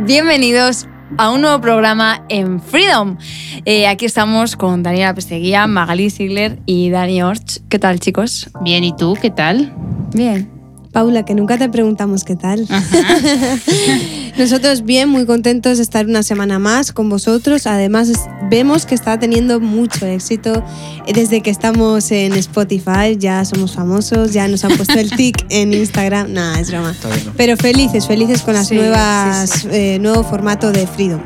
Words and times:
Bienvenidos 0.00 0.88
a 1.18 1.30
un 1.30 1.40
nuevo 1.40 1.60
programa 1.60 2.24
en 2.28 2.60
Freedom. 2.60 3.16
Eh, 3.64 3.86
aquí 3.86 4.06
estamos 4.06 4.56
con 4.56 4.82
Daniela 4.82 5.14
Pesteguía, 5.14 5.66
Magali 5.66 6.10
Sigler 6.10 6.58
y 6.66 6.90
Dani 6.90 7.22
Orch. 7.22 7.60
¿Qué 7.68 7.78
tal, 7.78 8.00
chicos? 8.00 8.50
Bien, 8.62 8.82
¿y 8.82 8.94
tú? 8.96 9.16
¿Qué 9.20 9.30
tal? 9.30 9.72
Bien. 10.12 10.53
Paula, 10.94 11.24
que 11.24 11.34
nunca 11.34 11.58
te 11.58 11.68
preguntamos 11.68 12.22
qué 12.22 12.36
tal. 12.36 12.66
Nosotros 14.38 14.84
bien, 14.84 15.08
muy 15.08 15.26
contentos 15.26 15.78
de 15.78 15.82
estar 15.82 16.06
una 16.06 16.22
semana 16.22 16.60
más 16.60 16.92
con 16.92 17.10
vosotros. 17.10 17.66
Además, 17.66 18.12
vemos 18.48 18.86
que 18.86 18.94
está 18.94 19.18
teniendo 19.18 19.58
mucho 19.58 20.06
éxito 20.06 20.64
desde 21.12 21.42
que 21.42 21.50
estamos 21.50 22.12
en 22.12 22.34
Spotify. 22.34 23.16
Ya 23.18 23.44
somos 23.44 23.74
famosos, 23.74 24.32
ya 24.32 24.46
nos 24.46 24.64
han 24.64 24.76
puesto 24.76 24.98
el 24.98 25.10
tic 25.10 25.44
en 25.50 25.74
Instagram. 25.74 26.32
Nada, 26.32 26.60
es 26.60 26.70
broma. 26.70 26.94
Pero 27.36 27.56
felices, 27.56 28.06
felices 28.06 28.42
con 28.42 28.54
las 28.54 28.70
nuevas 28.70 29.66
eh, 29.70 29.98
nuevo 30.00 30.22
formato 30.22 30.70
de 30.70 30.86
Freedom. 30.86 31.20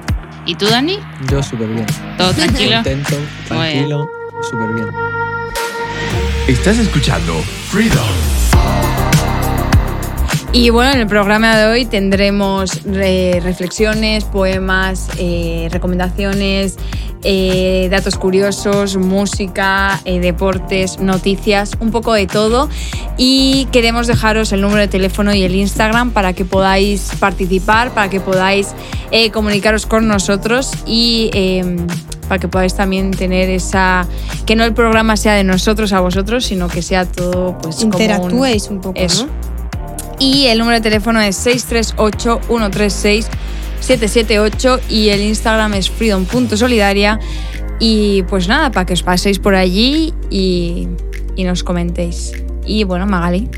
¿Y 0.47 0.55
tú, 0.55 0.65
Dani? 0.67 0.99
Yo 1.31 1.43
súper 1.43 1.69
bien. 1.69 1.87
¿Todo 2.17 2.33
tranquilo? 2.33 2.77
Contento, 2.77 3.17
tranquilo, 3.47 4.09
súper 4.51 4.75
bien. 4.75 4.87
Estás 6.49 6.79
escuchando 6.79 7.35
Freedom. 7.71 9.18
Y 10.53 10.71
bueno, 10.71 10.93
en 10.93 11.01
el 11.01 11.07
programa 11.07 11.57
de 11.59 11.67
hoy 11.67 11.85
tendremos 11.85 12.81
eh, 12.87 13.39
reflexiones, 13.43 14.25
poemas, 14.25 15.11
eh, 15.19 15.69
recomendaciones, 15.71 16.77
eh, 17.23 17.89
datos 17.91 18.17
curiosos, 18.17 18.97
música, 18.97 20.01
deportes, 20.05 21.01
noticias, 21.01 21.73
un 21.81 21.91
poco 21.91 22.15
de 22.15 22.27
todo. 22.27 22.71
Y 23.19 23.69
queremos 23.73 24.07
dejaros 24.07 24.51
el 24.53 24.63
número 24.63 24.81
de 24.81 24.89
teléfono 24.89 25.35
y 25.35 25.43
el 25.43 25.55
Instagram 25.55 26.13
para 26.13 26.33
que 26.33 26.47
podáis 26.47 27.11
participar, 27.21 27.93
para 27.93 28.09
que 28.09 28.21
podáis 28.21 28.69
comunicaros 29.33 29.85
con 29.85 30.09
nosotros 30.09 30.71
y 30.87 31.31
para 32.27 32.39
que 32.39 32.49
podáis 32.49 32.75
también 32.75 33.11
tener 33.11 33.51
esa 33.51 34.07
que 34.47 34.55
no 34.55 34.65
el 34.65 34.75
programa 34.75 35.17
sea 35.17 35.35
de 35.35 35.45
nosotros 35.45 35.93
a 35.95 36.01
vosotros 36.01 36.45
sino 36.45 36.69
que 36.69 36.83
sea 36.83 37.07
todo 37.07 37.57
pues 37.59 37.83
interactuéis 37.83 38.69
un, 38.69 38.81
poco 38.81 39.01
eso. 39.01 39.27
Y 40.19 40.47
el 40.47 40.59
número 40.59 40.77
de 40.77 40.83
teléfono 40.83 41.21
es 41.21 41.37
638 41.37 42.41
136 42.47 43.29
778 43.81 44.81
y 44.89 45.09
el 45.11 45.23
Instagram 45.23 45.75
es 45.75 45.91
freedom.solidaria 45.91 47.19
y 47.81 48.23
pues 48.25 48.49
nada, 48.49 48.71
para 48.71 48.87
que 48.87 48.95
os 48.95 49.03
paséis 49.03 49.39
por 49.39 49.55
allí 49.55 50.13
y, 50.31 50.89
y 51.37 51.45
nos 51.45 51.63
comentéis. 51.63 52.33
Y 52.67 52.85
bueno, 52.85 53.07
Magali, 53.07 53.49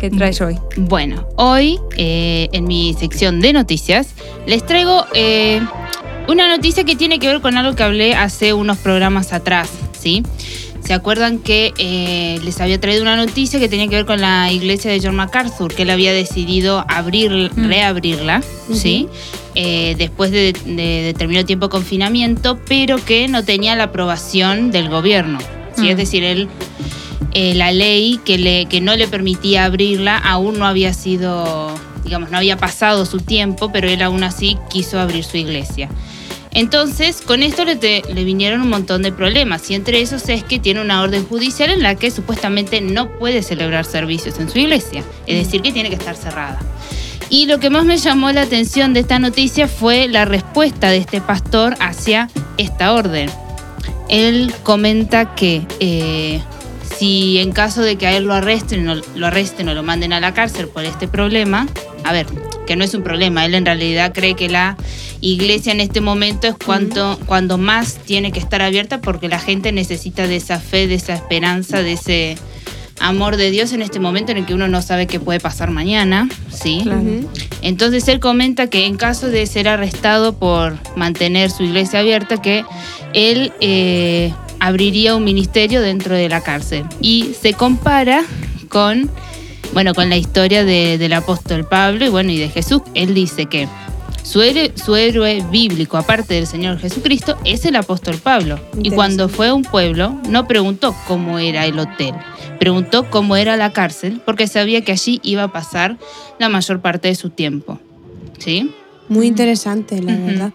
¿qué 0.00 0.10
traes 0.10 0.40
hoy? 0.40 0.58
Bueno, 0.76 1.28
hoy 1.36 1.78
eh, 1.96 2.48
en 2.52 2.64
mi 2.64 2.94
sección 2.98 3.40
de 3.40 3.52
noticias 3.52 4.08
les 4.46 4.66
traigo 4.66 5.04
eh, 5.14 5.60
una 6.26 6.48
noticia 6.48 6.82
que 6.84 6.96
tiene 6.96 7.20
que 7.20 7.28
ver 7.28 7.40
con 7.40 7.56
algo 7.56 7.76
que 7.76 7.84
hablé 7.84 8.14
hace 8.14 8.52
unos 8.54 8.78
programas 8.78 9.32
atrás, 9.32 9.70
¿sí? 9.96 10.24
¿Se 10.86 10.94
acuerdan 10.94 11.40
que 11.40 11.74
eh, 11.78 12.38
les 12.44 12.60
había 12.60 12.80
traído 12.80 13.02
una 13.02 13.16
noticia 13.16 13.58
que 13.58 13.68
tenía 13.68 13.88
que 13.88 13.96
ver 13.96 14.06
con 14.06 14.20
la 14.20 14.52
iglesia 14.52 14.90
de 14.90 15.00
John 15.02 15.16
MacArthur, 15.16 15.74
que 15.74 15.82
él 15.82 15.90
había 15.90 16.12
decidido 16.12 16.84
abrir, 16.88 17.50
Mm. 17.56 17.66
reabrirla, 17.66 18.42
¿sí? 18.72 19.08
Eh, 19.56 19.96
después 19.98 20.30
de, 20.30 20.52
de 20.64 21.02
determinado 21.02 21.44
tiempo 21.44 21.66
de 21.66 21.70
confinamiento, 21.70 22.58
pero 22.68 23.04
que 23.04 23.26
no 23.26 23.42
tenía 23.44 23.74
la 23.74 23.84
aprobación 23.84 24.70
del 24.70 24.88
gobierno. 24.88 25.38
¿sí? 25.76 25.82
Mm. 25.82 25.88
Es 25.88 25.96
decir, 25.96 26.22
él, 26.22 26.48
eh, 27.32 27.54
la 27.54 27.72
ley 27.72 28.20
que, 28.24 28.38
le, 28.38 28.66
que 28.66 28.80
no 28.80 28.94
le 28.94 29.08
permitía 29.08 29.64
abrirla 29.64 30.16
aún 30.18 30.58
no 30.58 30.66
había 30.66 30.92
sido, 30.94 31.74
digamos, 32.04 32.30
no 32.30 32.36
había 32.38 32.56
pasado 32.58 33.06
su 33.06 33.18
tiempo, 33.18 33.72
pero 33.72 33.88
él 33.88 34.02
aún 34.02 34.22
así 34.22 34.56
quiso 34.70 35.00
abrir 35.00 35.24
su 35.24 35.36
iglesia. 35.36 35.88
Entonces, 36.56 37.20
con 37.20 37.42
esto 37.42 37.66
le, 37.66 37.76
te- 37.76 38.02
le 38.14 38.24
vinieron 38.24 38.62
un 38.62 38.70
montón 38.70 39.02
de 39.02 39.12
problemas 39.12 39.70
y 39.70 39.74
entre 39.74 40.00
esos 40.00 40.26
es 40.30 40.42
que 40.42 40.58
tiene 40.58 40.80
una 40.80 41.02
orden 41.02 41.22
judicial 41.26 41.68
en 41.68 41.82
la 41.82 41.96
que 41.96 42.10
supuestamente 42.10 42.80
no 42.80 43.10
puede 43.18 43.42
celebrar 43.42 43.84
servicios 43.84 44.40
en 44.40 44.48
su 44.48 44.58
iglesia, 44.58 45.04
es 45.26 45.44
decir, 45.44 45.60
que 45.60 45.70
tiene 45.70 45.90
que 45.90 45.96
estar 45.96 46.16
cerrada. 46.16 46.58
Y 47.28 47.44
lo 47.44 47.60
que 47.60 47.68
más 47.68 47.84
me 47.84 47.98
llamó 47.98 48.32
la 48.32 48.40
atención 48.40 48.94
de 48.94 49.00
esta 49.00 49.18
noticia 49.18 49.68
fue 49.68 50.08
la 50.08 50.24
respuesta 50.24 50.88
de 50.88 50.96
este 50.96 51.20
pastor 51.20 51.74
hacia 51.78 52.30
esta 52.56 52.94
orden. 52.94 53.28
Él 54.08 54.54
comenta 54.62 55.34
que 55.34 55.66
eh, 55.80 56.40
si 56.96 57.36
en 57.38 57.52
caso 57.52 57.82
de 57.82 57.96
que 57.96 58.06
a 58.06 58.16
él 58.16 58.24
lo 58.24 58.32
arresten, 58.32 58.88
o, 58.88 58.94
lo 59.14 59.26
arresten 59.26 59.68
o 59.68 59.74
lo 59.74 59.82
manden 59.82 60.14
a 60.14 60.20
la 60.20 60.32
cárcel 60.32 60.68
por 60.68 60.84
este 60.86 61.06
problema, 61.06 61.66
a 62.02 62.12
ver, 62.12 62.24
que 62.66 62.76
no 62.76 62.84
es 62.84 62.94
un 62.94 63.02
problema, 63.02 63.44
él 63.44 63.54
en 63.54 63.66
realidad 63.66 64.12
cree 64.14 64.34
que 64.34 64.48
la 64.48 64.76
iglesia 65.20 65.72
en 65.72 65.80
este 65.80 66.00
momento 66.00 66.46
es 66.46 66.54
cuanto, 66.64 67.18
cuando 67.26 67.58
más 67.58 67.94
tiene 68.04 68.32
que 68.32 68.38
estar 68.40 68.62
abierta 68.62 69.00
porque 69.00 69.28
la 69.28 69.38
gente 69.38 69.72
necesita 69.72 70.26
de 70.26 70.36
esa 70.36 70.60
fe, 70.60 70.86
de 70.86 70.94
esa 70.94 71.14
esperanza, 71.14 71.82
de 71.82 71.92
ese 71.92 72.36
amor 72.98 73.36
de 73.36 73.50
Dios 73.50 73.72
en 73.72 73.82
este 73.82 74.00
momento 74.00 74.32
en 74.32 74.38
el 74.38 74.46
que 74.46 74.54
uno 74.54 74.68
no 74.68 74.80
sabe 74.80 75.06
qué 75.06 75.20
puede 75.20 75.38
pasar 75.40 75.70
mañana, 75.70 76.28
¿sí? 76.50 76.80
Entonces 77.62 78.08
él 78.08 78.20
comenta 78.20 78.68
que 78.68 78.86
en 78.86 78.96
caso 78.96 79.28
de 79.28 79.46
ser 79.46 79.68
arrestado 79.68 80.34
por 80.34 80.78
mantener 80.96 81.50
su 81.50 81.62
iglesia 81.64 81.98
abierta, 82.00 82.40
que 82.40 82.64
él 83.12 83.52
eh, 83.60 84.32
abriría 84.60 85.14
un 85.14 85.24
ministerio 85.24 85.82
dentro 85.82 86.14
de 86.14 86.28
la 86.30 86.40
cárcel. 86.42 86.84
Y 87.02 87.32
se 87.40 87.52
compara 87.52 88.24
con, 88.70 89.10
bueno, 89.74 89.92
con 89.92 90.08
la 90.08 90.16
historia 90.16 90.64
de- 90.64 90.96
del 90.96 91.12
apóstol 91.12 91.66
Pablo 91.68 92.06
y 92.06 92.08
bueno, 92.08 92.30
y 92.32 92.38
de 92.38 92.48
Jesús. 92.48 92.80
Él 92.94 93.12
dice 93.12 93.44
que 93.44 93.68
su 94.26 94.42
héroe, 94.42 94.72
su 94.74 94.96
héroe 94.96 95.44
bíblico, 95.52 95.96
aparte 95.96 96.34
del 96.34 96.48
Señor 96.48 96.78
Jesucristo, 96.78 97.36
es 97.44 97.64
el 97.64 97.76
apóstol 97.76 98.16
Pablo. 98.16 98.58
Y 98.82 98.90
cuando 98.90 99.28
fue 99.28 99.48
a 99.48 99.54
un 99.54 99.62
pueblo, 99.62 100.20
no 100.28 100.48
preguntó 100.48 100.96
cómo 101.06 101.38
era 101.38 101.64
el 101.64 101.78
hotel, 101.78 102.12
preguntó 102.58 103.08
cómo 103.08 103.36
era 103.36 103.56
la 103.56 103.72
cárcel, 103.72 104.20
porque 104.26 104.48
sabía 104.48 104.82
que 104.82 104.90
allí 104.92 105.20
iba 105.22 105.44
a 105.44 105.52
pasar 105.52 105.96
la 106.40 106.48
mayor 106.48 106.80
parte 106.80 107.06
de 107.08 107.14
su 107.14 107.30
tiempo. 107.30 107.78
¿Sí? 108.38 108.72
Muy 109.08 109.28
interesante, 109.28 110.02
la 110.02 110.16
verdad. 110.16 110.52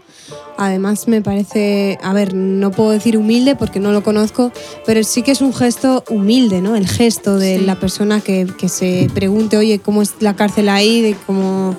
Además 0.58 1.08
me 1.08 1.22
parece, 1.22 1.98
a 2.04 2.12
ver, 2.14 2.34
no 2.34 2.72
puedo 2.72 2.92
decir 2.92 3.18
humilde 3.18 3.56
porque 3.56 3.80
no 3.80 3.94
lo 3.94 4.04
conozco, 4.04 4.52
pero 4.86 5.02
sí 5.04 5.24
que 5.24 5.32
es 5.32 5.40
un 5.42 5.54
gesto 5.54 6.04
humilde, 6.10 6.62
¿no? 6.62 6.76
El 6.76 6.88
gesto 6.88 7.38
de 7.38 7.60
Sí. 7.60 7.66
la 7.66 7.80
persona 7.80 8.20
que, 8.20 8.46
que 8.60 8.68
se 8.68 9.10
pregunte, 9.14 9.56
oye, 9.58 9.80
¿cómo 9.80 10.02
es 10.02 10.16
la 10.20 10.36
cárcel 10.36 10.68
ahí? 10.70 11.02
De 11.02 11.16
cómo, 11.26 11.76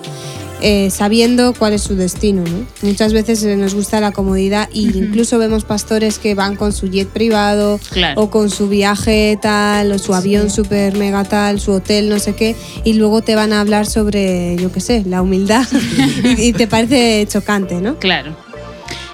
eh, 0.61 0.89
sabiendo 0.91 1.53
cuál 1.53 1.73
es 1.73 1.81
su 1.81 1.95
destino, 1.95 2.43
¿no? 2.43 2.65
Muchas 2.81 3.11
veces 3.13 3.43
eh, 3.43 3.55
nos 3.57 3.73
gusta 3.75 3.99
la 3.99 4.11
comodidad 4.11 4.69
e 4.73 4.79
incluso 4.79 5.37
vemos 5.37 5.65
pastores 5.65 6.19
que 6.19 6.35
van 6.35 6.55
con 6.55 6.71
su 6.71 6.87
jet 6.87 7.07
privado 7.09 7.79
Claro. 7.91 8.21
o 8.21 8.29
con 8.29 8.49
su 8.49 8.69
viaje 8.69 9.37
tal 9.41 9.91
o 9.91 9.99
su 9.99 10.13
avión 10.13 10.49
super 10.49 10.95
mega 10.97 11.23
tal, 11.25 11.59
su 11.59 11.71
hotel 11.73 12.07
no 12.09 12.19
sé 12.19 12.35
qué 12.35 12.55
y 12.85 12.93
luego 12.93 13.21
te 13.21 13.35
van 13.35 13.51
a 13.53 13.59
hablar 13.61 13.85
sobre, 13.85 14.55
yo 14.57 14.71
qué 14.71 14.79
sé, 14.79 15.03
la 15.05 15.21
humildad 15.21 15.65
y, 16.37 16.41
y 16.49 16.53
te 16.53 16.67
parece 16.67 17.25
chocante, 17.29 17.75
¿no? 17.81 17.97
Claro. 17.99 18.35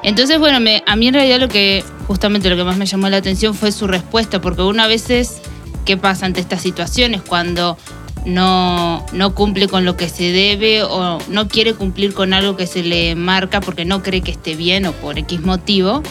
Entonces, 0.03 0.39
bueno, 0.39 0.59
me- 0.59 0.83
a 0.85 0.95
mí 0.95 1.07
en 1.07 1.13
realidad 1.13 1.39
lo 1.39 1.49
que, 1.49 1.83
justamente 2.07 2.49
lo 2.49 2.55
que 2.55 2.63
más 2.63 2.77
me 2.77 2.85
llamó 2.85 3.09
la 3.09 3.17
atención 3.17 3.53
fue 3.53 3.71
su 3.71 3.85
respuesta, 3.87 4.39
porque 4.39 4.61
una 4.61 4.87
veces, 4.87 5.37
¿qué 5.83 5.97
pasa 5.97 6.25
ante 6.25 6.39
estas 6.39 6.61
situaciones? 6.61 7.21
Cuando 7.21 7.77
no, 8.25 9.05
no 9.13 9.35
cumple 9.35 9.67
con 9.67 9.85
lo 9.85 9.95
que 9.97 10.09
se 10.09 10.31
debe 10.31 10.83
o 10.83 11.19
no 11.29 11.47
quiere 11.47 11.73
cumplir 11.73 12.13
con 12.13 12.33
algo 12.33 12.55
que 12.55 12.67
se 12.67 12.83
le 12.83 13.15
marca 13.15 13.61
porque 13.61 13.85
no 13.85 14.03
cree 14.03 14.21
que 14.21 14.31
esté 14.31 14.55
bien 14.55 14.85
o 14.85 14.91
por 14.93 15.17
X 15.17 15.41
motivo, 15.41 16.03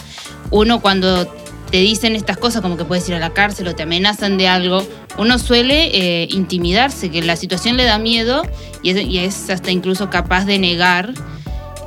uno 0.51 0.81
cuando 0.81 1.25
te 1.71 1.77
dicen 1.77 2.15
estas 2.15 2.37
cosas 2.37 2.61
como 2.61 2.77
que 2.77 2.85
puedes 2.85 3.07
ir 3.09 3.15
a 3.15 3.19
la 3.19 3.31
cárcel 3.31 3.67
o 3.67 3.75
te 3.75 3.83
amenazan 3.83 4.37
de 4.37 4.47
algo, 4.47 4.85
uno 5.17 5.37
suele 5.37 5.89
eh, 5.93 6.27
intimidarse, 6.31 7.11
que 7.11 7.21
la 7.21 7.35
situación 7.35 7.77
le 7.77 7.83
da 7.83 7.99
miedo 7.99 8.41
y 8.81 8.89
es, 8.91 9.05
y 9.05 9.19
es 9.19 9.49
hasta 9.49 9.71
incluso 9.71 10.09
capaz 10.09 10.45
de 10.45 10.57
negar 10.57 11.13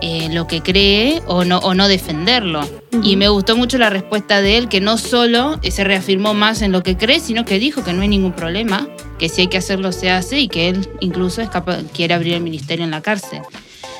eh, 0.05 0.29
lo 0.33 0.47
que 0.49 0.61
cree 0.63 1.23
o 1.27 1.45
no, 1.45 1.59
o 1.59 1.75
no 1.75 1.87
defenderlo. 1.89 2.69
Y 3.03 3.17
me 3.17 3.29
gustó 3.29 3.57
mucho 3.57 3.79
la 3.79 3.89
respuesta 3.89 4.43
de 4.43 4.59
él, 4.59 4.69
que 4.69 4.81
no 4.81 4.99
solo 4.99 5.59
eh, 5.63 5.71
se 5.71 5.85
reafirmó 5.85 6.35
más 6.35 6.61
en 6.61 6.73
lo 6.73 6.83
que 6.83 6.97
cree, 6.97 7.21
sino 7.21 7.45
que 7.45 7.59
dijo 7.59 7.85
que 7.85 7.93
no 7.93 8.03
hay 8.03 8.09
ningún 8.09 8.33
problema, 8.33 8.89
que 9.19 9.29
si 9.29 9.43
hay 9.43 9.47
que 9.47 9.59
hacerlo 9.59 9.93
se 9.93 10.11
hace 10.11 10.41
y 10.41 10.49
que 10.49 10.69
él 10.69 10.89
incluso 11.01 11.41
es 11.41 11.49
capaz, 11.49 11.79
quiere 11.95 12.15
abrir 12.15 12.35
el 12.35 12.43
ministerio 12.43 12.85
en 12.85 12.91
la 12.91 13.01
cárcel. 13.01 13.41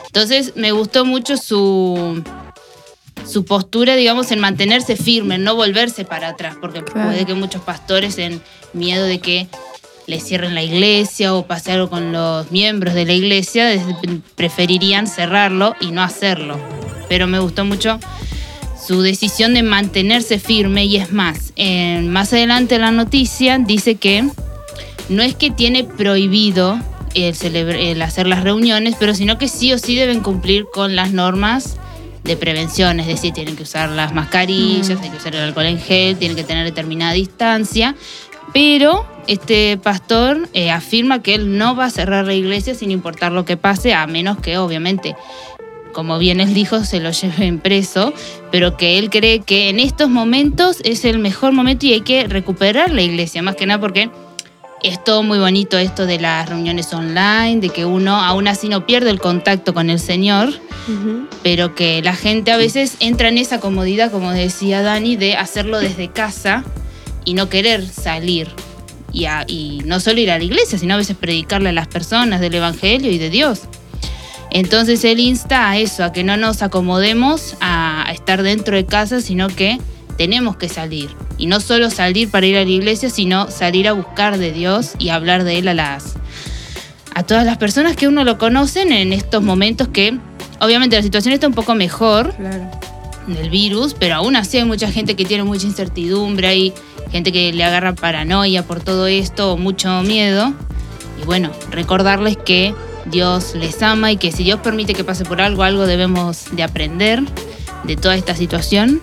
Entonces 0.07 0.55
me 0.57 0.73
gustó 0.73 1.05
mucho 1.05 1.37
su, 1.37 2.23
su 3.27 3.45
postura, 3.45 3.95
digamos, 3.95 4.31
en 4.33 4.41
mantenerse 4.41 4.97
firme, 4.97 5.37
en 5.37 5.45
no 5.45 5.55
volverse 5.55 6.05
para 6.05 6.29
atrás, 6.29 6.57
porque 6.61 6.83
Claro. 6.83 7.11
puede 7.11 7.25
que 7.25 7.35
muchos 7.35 7.63
pastores 7.63 8.19
en 8.19 8.43
miedo 8.73 9.05
de 9.05 9.21
que 9.21 9.47
le 10.07 10.21
cierren 10.21 10.55
la 10.55 10.63
iglesia 10.63 11.35
o 11.35 11.47
pase 11.47 11.73
algo 11.73 11.89
con 11.91 12.13
los 12.13 12.51
miembros 12.51 12.95
de 12.95 13.05
la 13.07 13.13
iglesia, 13.13 13.71
preferirían 14.35 15.07
cerrarlo 15.07 15.75
y 15.81 15.93
no 15.93 16.03
hacerlo. 16.03 16.59
Pero 17.09 17.27
me 17.27 17.39
gustó 17.39 17.65
mucho 17.65 17.99
su 18.87 19.01
decisión 19.03 19.55
de 19.55 19.63
mantenerse 19.63 20.39
firme 20.39 20.85
y 20.87 20.97
es 20.97 21.13
más, 21.13 21.53
en- 21.57 22.11
más 22.11 22.33
adelante 22.33 22.79
la 22.79 22.91
noticia 22.91 23.59
dice 23.59 23.95
que 23.95 24.25
no 25.09 25.23
es 25.23 25.35
que 25.37 25.51
tiene 25.51 25.85
prohibido 25.85 26.81
el, 27.15 27.35
el 27.57 28.03
hacer 28.03 28.27
las 28.27 28.43
reuniones, 28.43 28.97
pero 28.99 29.15
sino 29.15 29.39
que 29.39 29.47
sí 29.47 29.73
o 29.73 29.79
sí 29.79 29.95
deben 29.95 30.21
cumplir 30.21 30.65
con 30.73 30.97
las 30.97 31.13
normas 31.13 31.77
de 32.25 32.37
prevención, 32.37 33.01
es 33.01 33.07
decir, 33.09 33.33
tienen 33.33 33.57
que 33.57 33.65
usar 33.65 33.89
las 33.91 34.15
mascarillas, 34.15 34.89
Mm. 34.99 35.03
hay 35.03 35.11
que 35.11 35.17
usar 35.17 35.35
el 35.35 35.43
alcohol 35.43 35.67
en 35.67 35.79
gel, 35.81 36.17
tienen 36.17 36.37
que 36.37 36.45
tener 36.45 36.65
determinada 36.65 37.13
distancia, 37.13 37.95
pero 38.53 39.07
este 39.27 39.79
pastor 39.79 40.49
eh, 40.53 40.71
afirma 40.71 41.23
que 41.23 41.35
él 41.35 41.57
no 41.59 41.77
va 41.77 41.87
a 41.87 41.91
cerrar 41.91 42.27
la 42.27 42.35
iglesia 42.35 42.75
sin 42.75 42.91
importar 42.91 43.33
lo 43.33 43.45
que 43.45 43.57
pase, 43.57 43.95
a 43.95 44.07
menos 44.07 44.39
que 44.39 44.59
obviamente, 44.59 45.17
como 45.93 46.19
bien 46.19 46.41
él 46.41 46.55
dijo, 46.55 46.85
se 46.85 47.01
lo 47.01 47.11
lleven 47.11 47.59
preso, 47.59 48.13
pero 48.51 48.77
que 48.77 48.99
él 48.99 49.11
cree 49.11 49.41
que 49.41 49.69
en 49.69 49.81
estos 49.81 50.09
momentos 50.09 50.79
es 50.85 51.05
el 51.05 51.19
mejor 51.19 51.53
momento 51.53 51.87
y 51.87 51.95
hay 51.95 52.01
que 52.03 52.27
recuperar 52.27 52.91
la 52.93 53.03
iglesia, 53.03 53.43
más 53.43 53.57
que 53.57 53.67
nada 53.67 53.81
porque 53.81 54.11
es 54.83 55.03
todo 55.03 55.23
muy 55.23 55.39
bonito 55.39 55.79
esto 55.79 56.07
de 56.07 56.19
las 56.19 56.49
reuniones 56.49 56.93
online, 56.93 57.61
de 57.61 57.69
que 57.69 57.85
uno 57.85 58.17
aún 58.17 58.49
así 58.49 58.69
no 58.69 58.85
pierde 58.85 59.11
el 59.11 59.21
contacto 59.21 59.75
con 59.75 59.91
el 59.91 60.01
Señor, 60.01 60.53
pero 61.45 61.77
que 61.77 62.03
la 62.03 62.17
gente 62.17 62.51
a 62.51 62.57
veces 62.57 62.97
entra 62.99 63.29
en 63.29 63.39
esa 63.39 63.61
comodidad, 63.61 64.11
como 64.11 64.33
decía 64.33 64.83
Dani, 64.83 65.15
de 65.15 65.37
hacerlo 65.37 65.79
desde 65.79 66.09
casa 66.09 66.65
y 67.25 67.35
no 67.35 67.49
querer 67.49 67.87
salir. 67.87 68.49
Y, 69.13 69.27
a- 69.27 69.45
y 69.47 69.83
no 69.85 70.01
solo 70.01 70.21
ir 70.21 70.31
a 70.31 70.39
la 70.39 70.45
iglesia, 70.45 70.79
sino 70.79 70.95
a 70.95 70.97
veces 70.97 71.17
predicarle 71.17 71.69
a 71.69 71.73
las 71.73 71.87
personas 71.89 72.41
del 72.41 72.55
Evangelio 72.55 73.11
y 73.11 73.19
de 73.19 73.29
Dios. 73.31 73.61
Entonces 74.51 75.05
él 75.05 75.21
insta 75.21 75.71
a 75.71 75.79
eso, 75.79 76.05
a 76.05 76.13
que 76.13 76.25
no 76.25 76.37
nos 76.37 76.63
acomodemos 76.63 77.55
a, 77.61 78.07
a 78.09 78.13
estar 78.13 78.43
dentro 78.43 78.77
de 78.77 78.85
casa, 78.85 79.21
sino 79.21 79.49
que 79.49 79.79
tenemos 80.19 80.57
que 80.57 80.69
salir. 80.69 81.11
Y 81.39 81.47
no 81.47 81.61
solo 81.61 81.91
salir 81.91 82.31
para 82.31 82.47
ir 82.47 82.57
a 82.57 82.65
la 82.65 82.71
iglesia, 82.71 83.09
sino 83.09 83.51
salir 83.51 83.89
a 83.89 83.93
buscar 83.93 84.37
de 84.39 84.53
Dios 84.53 84.93
y 84.99 85.09
hablar 85.09 85.45
de 85.45 85.59
Él 85.59 85.69
a 85.69 85.75
las 85.75 86.15
a 87.15 87.25
todas 87.25 87.45
las 87.45 87.59
personas 87.59 87.95
que 87.95 88.09
uno 88.09 88.25
lo 88.25 88.39
conocen 88.39 88.91
en 88.91 89.13
estos 89.13 89.43
momentos 89.43 89.89
que 89.89 90.17
obviamente 90.61 90.97
la 90.97 91.03
situación 91.03 91.35
está 91.35 91.47
un 91.47 91.53
poco 91.53 91.75
mejor 91.75 92.35
Claro. 92.37 92.71
del 93.27 93.51
virus, 93.51 93.93
pero 93.93 94.15
aún 94.15 94.35
así 94.35 94.57
hay 94.57 94.65
mucha 94.65 94.91
gente 94.91 95.15
que 95.15 95.27
tiene 95.27 95.45
mucha 95.45 95.67
incertidumbre, 95.67 96.49
hay 96.49 96.73
gente 97.11 97.33
que 97.33 97.53
le 97.53 97.65
agarra 97.65 97.95
paranoia 97.95 98.63
por 98.63 98.81
todo 98.81 99.07
esto, 99.07 99.57
mucho 99.57 100.03
miedo. 100.03 100.53
Y 101.21 101.25
bueno, 101.25 101.51
recordarles 101.71 102.37
que 102.37 102.75
Dios 103.07 103.55
les 103.55 103.83
ama 103.83 104.13
y 104.13 104.17
que 104.17 104.33
si 104.33 104.45
Dios 104.45 104.61
permite 104.61 104.95
que 104.95 105.05
pase 105.05 105.25
por 105.25 105.41
algo, 105.41 105.63
algo 105.63 105.87
debemos 105.87 106.47
de 106.53 106.63
aprender 106.63 107.23
de 107.85 107.97
toda 107.97 108.15
esta 108.15 108.35
situación. 108.35 109.01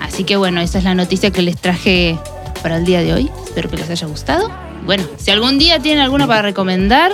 Así 0.00 0.24
que 0.24 0.36
bueno, 0.36 0.60
esa 0.60 0.78
es 0.78 0.84
la 0.84 0.94
noticia 0.94 1.30
que 1.30 1.42
les 1.42 1.56
traje 1.56 2.18
para 2.62 2.78
el 2.78 2.84
día 2.84 3.02
de 3.02 3.12
hoy. 3.12 3.30
Espero 3.44 3.68
que 3.68 3.76
les 3.76 3.90
haya 3.90 4.06
gustado. 4.06 4.50
Bueno, 4.84 5.04
si 5.16 5.30
algún 5.30 5.58
día 5.58 5.80
tienen 5.80 6.02
alguna 6.02 6.26
para 6.26 6.42
recomendar, 6.42 7.12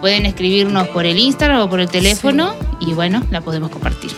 pueden 0.00 0.26
escribirnos 0.26 0.88
por 0.88 1.06
el 1.06 1.18
Instagram 1.18 1.60
o 1.60 1.70
por 1.70 1.80
el 1.80 1.88
teléfono 1.88 2.54
y 2.80 2.92
bueno, 2.92 3.22
la 3.30 3.40
podemos 3.40 3.70
compartir. 3.70 4.10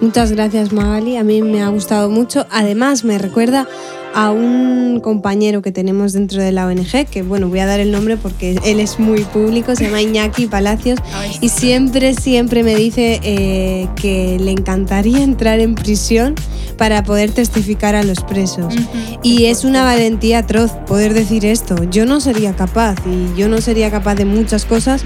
Muchas 0.00 0.32
gracias 0.32 0.72
Magali, 0.72 1.16
a 1.16 1.24
mí 1.24 1.42
me 1.42 1.62
ha 1.62 1.68
gustado 1.68 2.08
mucho. 2.08 2.46
Además 2.50 3.04
me 3.04 3.18
recuerda 3.18 3.68
a 4.14 4.30
un 4.32 5.00
compañero 5.00 5.62
que 5.62 5.72
tenemos 5.72 6.12
dentro 6.12 6.42
de 6.42 6.52
la 6.52 6.66
ONG, 6.66 7.06
que 7.10 7.22
bueno, 7.22 7.48
voy 7.48 7.60
a 7.60 7.66
dar 7.66 7.80
el 7.80 7.90
nombre 7.92 8.16
porque 8.16 8.56
él 8.64 8.80
es 8.80 8.98
muy 8.98 9.20
público, 9.24 9.74
se 9.76 9.84
llama 9.84 10.02
Iñaki 10.02 10.46
Palacios, 10.46 10.98
y 11.40 11.48
siempre, 11.48 12.14
siempre 12.14 12.62
me 12.62 12.74
dice 12.74 13.20
eh, 13.22 13.88
que 13.96 14.36
le 14.40 14.50
encantaría 14.50 15.18
entrar 15.22 15.60
en 15.60 15.74
prisión 15.74 16.34
para 16.76 17.02
poder 17.04 17.30
testificar 17.30 17.94
a 17.94 18.02
los 18.02 18.18
presos. 18.24 18.74
Y 19.22 19.44
es 19.46 19.64
una 19.64 19.84
valentía 19.84 20.38
atroz 20.38 20.72
poder 20.86 21.12
decir 21.14 21.44
esto. 21.44 21.84
Yo 21.84 22.06
no 22.06 22.20
sería 22.20 22.54
capaz 22.56 22.96
y 23.06 23.38
yo 23.38 23.48
no 23.48 23.60
sería 23.60 23.90
capaz 23.90 24.14
de 24.14 24.24
muchas 24.24 24.64
cosas 24.64 25.02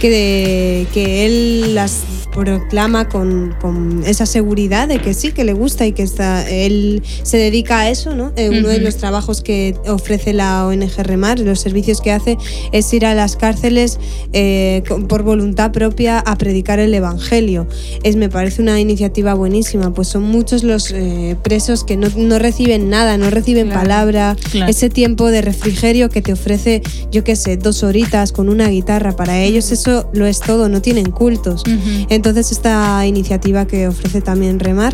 que, 0.00 0.08
de- 0.10 0.86
que 0.94 1.26
él 1.26 1.74
las 1.74 2.00
proclama 2.38 3.08
con, 3.08 3.54
con 3.60 4.02
esa 4.06 4.24
seguridad 4.26 4.86
de 4.88 4.98
que 5.00 5.12
sí, 5.14 5.32
que 5.32 5.44
le 5.44 5.52
gusta 5.52 5.86
y 5.86 5.92
que 5.92 6.02
está, 6.02 6.48
él 6.48 7.02
se 7.22 7.36
dedica 7.36 7.80
a 7.80 7.90
eso, 7.90 8.14
¿no? 8.14 8.32
Eh, 8.36 8.50
uno 8.50 8.68
de 8.68 8.80
los 8.80 8.96
trabajos 8.96 9.42
que 9.42 9.74
ofrece 9.86 10.32
la 10.32 10.66
ONG 10.66 10.98
Remar, 11.02 11.38
los 11.40 11.60
servicios 11.60 12.00
que 12.00 12.12
hace, 12.12 12.38
es 12.72 12.92
ir 12.92 13.04
a 13.06 13.14
las 13.14 13.36
cárceles 13.36 13.98
eh, 14.32 14.82
con- 14.88 15.08
por 15.08 15.22
voluntad 15.22 15.72
propia 15.72 16.18
a 16.20 16.36
predicar 16.38 16.78
el 16.78 16.94
Evangelio. 16.94 17.66
Es, 18.02 18.16
me 18.16 18.28
parece 18.28 18.62
una 18.62 18.78
iniciativa 18.80 19.34
buenísima, 19.34 19.92
pues 19.92 20.08
son 20.08 20.22
muchos 20.22 20.62
los 20.62 20.90
eh, 20.92 21.36
presos 21.42 21.84
que 21.84 21.96
no, 21.96 22.08
no 22.16 22.38
reciben 22.38 22.88
nada, 22.90 23.16
no 23.18 23.30
reciben 23.30 23.66
Claro. 23.68 23.80
palabra, 23.82 24.36
Claro. 24.52 24.70
ese 24.70 24.88
tiempo 24.90 25.30
de 25.30 25.42
refrigerio 25.42 26.08
que 26.08 26.22
te 26.22 26.32
ofrece, 26.32 26.82
yo 27.10 27.24
qué 27.24 27.34
sé, 27.36 27.56
dos 27.56 27.82
horitas 27.82 28.30
con 28.32 28.48
una 28.48 28.68
guitarra, 28.68 29.16
para 29.16 29.40
ellos 29.40 29.72
eso 29.72 30.08
lo 30.12 30.26
es 30.26 30.40
todo, 30.40 30.68
no 30.68 30.80
tienen 30.82 31.10
cultos. 31.10 31.62
Entonces 32.08 32.27
esta 32.36 33.06
iniciativa 33.06 33.66
que 33.66 33.88
ofrece 33.88 34.20
también 34.20 34.58
Remar, 34.60 34.92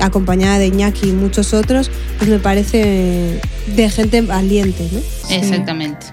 acompañada 0.00 0.58
de 0.58 0.68
Iñaki 0.68 1.08
y 1.08 1.12
muchos 1.12 1.54
otros, 1.54 1.90
pues 2.18 2.30
me 2.30 2.38
parece 2.38 3.40
de 3.74 3.90
gente 3.90 4.22
valiente, 4.22 4.88
¿no? 4.92 5.00
Exactamente. 5.34 6.06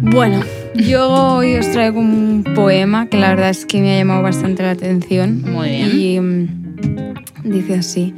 Bueno, 0.00 0.40
yo 0.74 1.08
hoy 1.08 1.56
os 1.56 1.70
traigo 1.72 2.00
un 2.00 2.44
poema 2.54 3.06
que 3.08 3.16
la 3.16 3.30
verdad 3.30 3.50
es 3.50 3.66
que 3.66 3.80
me 3.80 3.94
ha 3.94 3.98
llamado 3.98 4.22
bastante 4.22 4.62
la 4.62 4.70
atención. 4.70 5.42
Muy 5.42 5.68
bien. 5.68 6.00
Y 6.00 6.20
mm, 6.20 7.14
dice 7.44 7.74
así. 7.74 8.14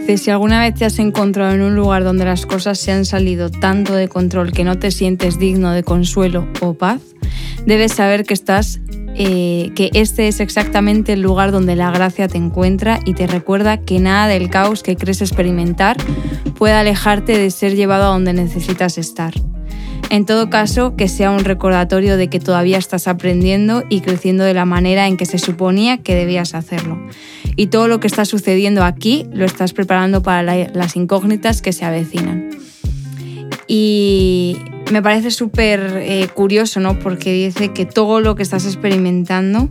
Dice, 0.00 0.24
si 0.24 0.30
alguna 0.30 0.60
vez 0.60 0.74
te 0.74 0.86
has 0.86 0.98
encontrado 0.98 1.54
en 1.54 1.60
un 1.60 1.76
lugar 1.76 2.02
donde 2.02 2.24
las 2.24 2.46
cosas 2.46 2.78
se 2.78 2.92
han 2.92 3.04
salido 3.04 3.50
tanto 3.50 3.94
de 3.94 4.08
control 4.08 4.52
que 4.52 4.64
no 4.64 4.78
te 4.78 4.90
sientes 4.90 5.38
digno 5.38 5.70
de 5.72 5.82
consuelo 5.82 6.48
o 6.60 6.72
paz, 6.72 7.02
debes 7.66 7.92
saber 7.92 8.24
que 8.24 8.32
estás 8.32 8.80
eh, 9.18 9.72
que 9.74 9.90
este 9.94 10.28
es 10.28 10.40
exactamente 10.40 11.12
el 11.12 11.20
lugar 11.22 11.50
donde 11.52 11.76
la 11.76 11.90
gracia 11.90 12.28
te 12.28 12.38
encuentra 12.38 13.00
y 13.04 13.14
te 13.14 13.26
recuerda 13.26 13.78
que 13.78 13.98
nada 13.98 14.28
del 14.28 14.48
caos 14.48 14.82
que 14.82 14.96
crees 14.96 15.20
experimentar 15.20 15.96
puede 16.56 16.74
alejarte 16.74 17.36
de 17.36 17.50
ser 17.50 17.74
llevado 17.74 18.04
a 18.04 18.08
donde 18.08 18.32
necesitas 18.32 18.96
estar. 18.96 19.34
En 20.10 20.24
todo 20.24 20.48
caso, 20.48 20.96
que 20.96 21.08
sea 21.08 21.30
un 21.30 21.44
recordatorio 21.44 22.16
de 22.16 22.28
que 22.28 22.40
todavía 22.40 22.78
estás 22.78 23.08
aprendiendo 23.08 23.82
y 23.90 24.00
creciendo 24.00 24.44
de 24.44 24.54
la 24.54 24.64
manera 24.64 25.06
en 25.06 25.16
que 25.18 25.26
se 25.26 25.38
suponía 25.38 25.98
que 25.98 26.14
debías 26.14 26.54
hacerlo. 26.54 26.98
Y 27.56 27.66
todo 27.66 27.88
lo 27.88 28.00
que 28.00 28.06
está 28.06 28.24
sucediendo 28.24 28.84
aquí 28.84 29.26
lo 29.32 29.44
estás 29.44 29.72
preparando 29.74 30.22
para 30.22 30.42
la- 30.42 30.68
las 30.72 30.96
incógnitas 30.96 31.60
que 31.60 31.72
se 31.74 31.84
avecinan. 31.84 32.50
Y 33.68 34.56
me 34.90 35.02
parece 35.02 35.30
súper 35.30 35.98
eh, 35.98 36.28
curioso, 36.34 36.80
¿no? 36.80 36.98
Porque 36.98 37.32
dice 37.32 37.68
que 37.68 37.84
todo 37.84 38.20
lo 38.20 38.34
que 38.34 38.42
estás 38.42 38.64
experimentando 38.64 39.68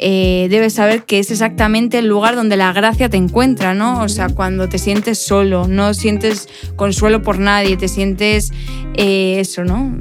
eh, 0.00 0.48
debes 0.50 0.74
saber 0.74 1.04
que 1.04 1.20
es 1.20 1.30
exactamente 1.30 1.98
el 1.98 2.06
lugar 2.06 2.34
donde 2.34 2.56
la 2.56 2.72
gracia 2.72 3.08
te 3.08 3.16
encuentra, 3.16 3.74
¿no? 3.74 4.02
O 4.02 4.08
sea, 4.08 4.28
cuando 4.28 4.68
te 4.68 4.78
sientes 4.78 5.18
solo, 5.18 5.68
no 5.68 5.94
sientes 5.94 6.48
consuelo 6.74 7.22
por 7.22 7.38
nadie, 7.38 7.76
te 7.76 7.86
sientes 7.86 8.52
eh, 8.94 9.38
eso, 9.38 9.62
¿no? 9.62 9.96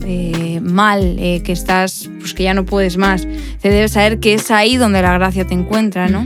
Mal, 0.61 1.15
que 1.43 1.51
estás, 1.51 2.09
pues 2.19 2.33
que 2.33 2.43
ya 2.43 2.55
no 2.55 2.65
puedes 2.65 2.97
más. 2.97 3.27
Te 3.61 3.69
debes 3.69 3.91
saber 3.91 4.19
que 4.19 4.33
es 4.33 4.49
ahí 4.49 4.77
donde 4.77 5.03
la 5.03 5.13
gracia 5.13 5.45
te 5.45 5.53
encuentra, 5.53 6.09
¿no? 6.09 6.25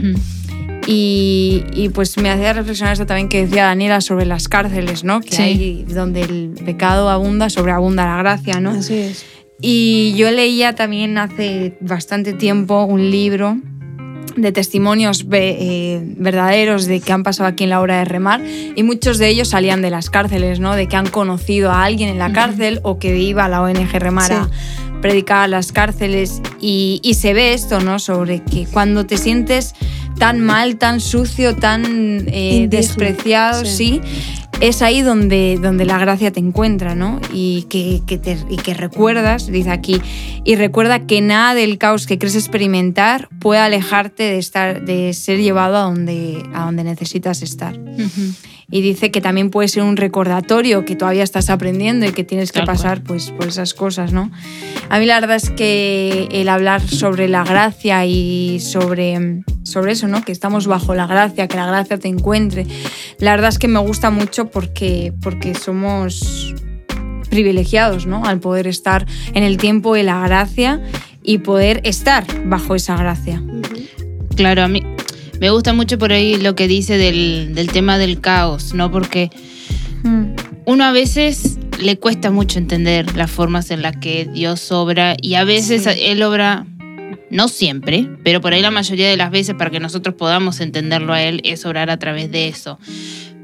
Y, 0.86 1.64
y, 1.74 1.90
pues 1.90 2.16
me 2.18 2.28
hacía 2.30 2.52
reflexionar 2.52 2.94
esto 2.94 3.06
también 3.06 3.28
que 3.28 3.46
decía 3.46 3.64
Daniela 3.66 4.00
sobre 4.00 4.26
las 4.26 4.48
cárceles, 4.48 5.04
¿no? 5.04 5.20
Que 5.20 5.36
Sí. 5.36 5.42
hay 5.42 5.84
donde 5.88 6.22
el 6.22 6.54
pecado 6.64 7.08
abunda, 7.08 7.50
sobreabunda 7.50 8.04
la 8.04 8.16
gracia, 8.16 8.60
¿no? 8.60 8.70
Así 8.70 8.94
es. 8.94 9.24
Y 9.60 10.14
yo 10.16 10.30
leía 10.32 10.74
también 10.74 11.18
hace 11.18 11.76
bastante 11.80 12.32
tiempo 12.32 12.82
un 12.84 13.12
libro 13.12 13.58
de 14.36 14.50
testimonios 14.50 15.28
ve- 15.28 15.56
eh, 15.60 16.00
verdaderos 16.16 16.86
de 16.86 16.98
que 17.00 17.12
han 17.12 17.22
pasado 17.22 17.48
aquí 17.48 17.62
en 17.64 17.70
la 17.70 17.80
obra 17.80 17.98
de 17.98 18.04
remar 18.06 18.40
y 18.74 18.82
muchos 18.82 19.18
de 19.18 19.28
ellos 19.28 19.48
salían 19.48 19.82
de 19.82 19.90
las 19.90 20.10
cárceles, 20.10 20.58
¿no? 20.58 20.74
De 20.74 20.88
que 20.88 20.96
han 20.96 21.06
conocido 21.08 21.70
a 21.70 21.84
alguien 21.84 22.08
en 22.08 22.18
la 22.18 22.32
cárcel 22.32 22.80
o 22.82 22.98
que 22.98 23.16
iba 23.18 23.44
a 23.44 23.48
la 23.48 23.62
ONG 23.62 23.92
remar 24.00 24.32
a 24.32 24.48
predicar 25.00 25.42
a 25.44 25.48
las 25.48 25.70
cárceles 25.70 26.40
y, 26.60 26.98
y 27.04 27.14
se 27.14 27.34
ve 27.34 27.52
esto, 27.52 27.78
¿no? 27.80 27.98
Sobre 28.00 28.42
que 28.42 28.66
cuando 28.66 29.04
te 29.06 29.16
sientes 29.18 29.74
tan 30.18 30.40
mal, 30.40 30.76
tan 30.76 31.00
sucio, 31.00 31.56
tan 31.56 32.24
eh, 32.28 32.66
despreciado, 32.68 33.64
sí. 33.64 34.00
sí, 34.02 34.40
es 34.60 34.80
ahí 34.82 35.02
donde, 35.02 35.58
donde 35.60 35.84
la 35.84 35.98
gracia 35.98 36.30
te 36.30 36.38
encuentra, 36.38 36.94
¿no? 36.94 37.20
Y 37.32 37.62
que, 37.64 38.00
que 38.06 38.16
te- 38.18 38.38
y 38.48 38.56
que 38.56 38.74
recuerdas, 38.74 39.48
dice 39.48 39.70
aquí, 39.70 40.00
y 40.44 40.54
recuerda 40.54 41.00
que 41.06 41.20
nada 41.20 41.54
del 41.54 41.78
caos 41.78 42.06
que 42.06 42.16
crees 42.18 42.36
experimentar 42.36 43.28
puede 43.40 43.60
alejarte 43.60 44.22
de, 44.22 44.38
estar, 44.38 44.84
de 44.84 45.14
ser 45.14 45.40
llevado 45.40 45.76
a 45.76 45.80
donde, 45.80 46.42
a 46.54 46.64
donde 46.66 46.84
necesitas 46.84 47.42
estar. 47.42 47.76
Y 48.72 48.80
dice 48.80 49.10
que 49.10 49.20
también 49.20 49.50
puede 49.50 49.68
ser 49.68 49.82
un 49.82 49.98
recordatorio 49.98 50.86
que 50.86 50.96
todavía 50.96 51.22
estás 51.22 51.50
aprendiendo 51.50 52.06
y 52.06 52.12
que 52.12 52.24
tienes 52.24 52.52
que 52.52 52.62
pasar 52.62 53.02
pues, 53.02 53.30
por 53.30 53.46
esas 53.46 53.74
cosas, 53.74 54.12
¿no? 54.12 54.30
A 54.88 54.98
mí 54.98 55.04
la 55.04 55.20
verdad 55.20 55.36
es 55.36 55.50
que 55.50 56.26
el 56.32 56.48
hablar 56.48 56.80
sobre 56.80 57.28
la 57.28 57.44
gracia 57.44 58.06
y 58.06 58.60
sobre, 58.60 59.44
sobre 59.62 59.92
eso, 59.92 60.08
¿no? 60.08 60.24
Que 60.24 60.32
estamos 60.32 60.66
bajo 60.66 60.94
la 60.94 61.06
gracia, 61.06 61.48
que 61.48 61.56
la 61.58 61.66
gracia 61.66 61.98
te 61.98 62.08
encuentre. 62.08 62.66
La 63.18 63.32
verdad 63.32 63.50
es 63.50 63.58
que 63.58 63.68
me 63.68 63.78
gusta 63.78 64.10
mucho 64.10 64.50
porque, 64.50 65.12
porque 65.20 65.54
somos 65.54 66.54
privilegiados, 67.28 68.06
¿no? 68.06 68.24
Al 68.24 68.40
poder 68.40 68.66
estar 68.66 69.06
en 69.34 69.42
el 69.42 69.58
tiempo 69.58 69.94
de 69.94 70.02
la 70.02 70.26
gracia 70.26 70.82
y 71.22 71.38
poder 71.38 71.82
estar 71.84 72.24
bajo 72.46 72.74
esa 72.74 72.96
gracia. 72.96 73.42
Claro, 74.34 74.62
a 74.62 74.68
mí 74.68 74.82
me 75.42 75.50
gusta 75.50 75.72
mucho 75.72 75.98
por 75.98 76.12
ahí 76.12 76.36
lo 76.36 76.54
que 76.54 76.68
dice 76.68 76.96
del, 76.98 77.50
del 77.52 77.66
tema 77.66 77.98
del 77.98 78.20
caos, 78.20 78.74
¿no? 78.74 78.92
Porque 78.92 79.28
Mm. 80.04 80.34
uno 80.66 80.84
a 80.84 80.92
veces 80.92 81.58
le 81.80 81.96
cuesta 81.98 82.30
mucho 82.30 82.58
entender 82.60 83.16
las 83.16 83.28
formas 83.30 83.70
en 83.72 83.82
las 83.82 83.96
que 83.96 84.24
Dios 84.24 84.70
obra 84.72 85.16
y 85.20 85.34
a 85.34 85.42
veces 85.44 85.82
Sí. 85.82 85.90
Él 86.00 86.22
obra, 86.22 86.64
no 87.30 87.48
siempre, 87.48 88.08
pero 88.24 88.40
por 88.40 88.52
ahí 88.52 88.62
la 88.62 88.70
mayoría 88.70 89.08
de 89.08 89.16
las 89.16 89.30
veces 89.32 89.54
para 89.56 89.70
que 89.70 89.80
nosotros 89.80 90.14
podamos 90.16 90.60
entenderlo 90.60 91.12
a 91.12 91.22
Él 91.22 91.40
es 91.44 91.64
obrar 91.66 91.90
a 91.90 91.98
través 91.98 92.30
de 92.30 92.46
eso, 92.48 92.78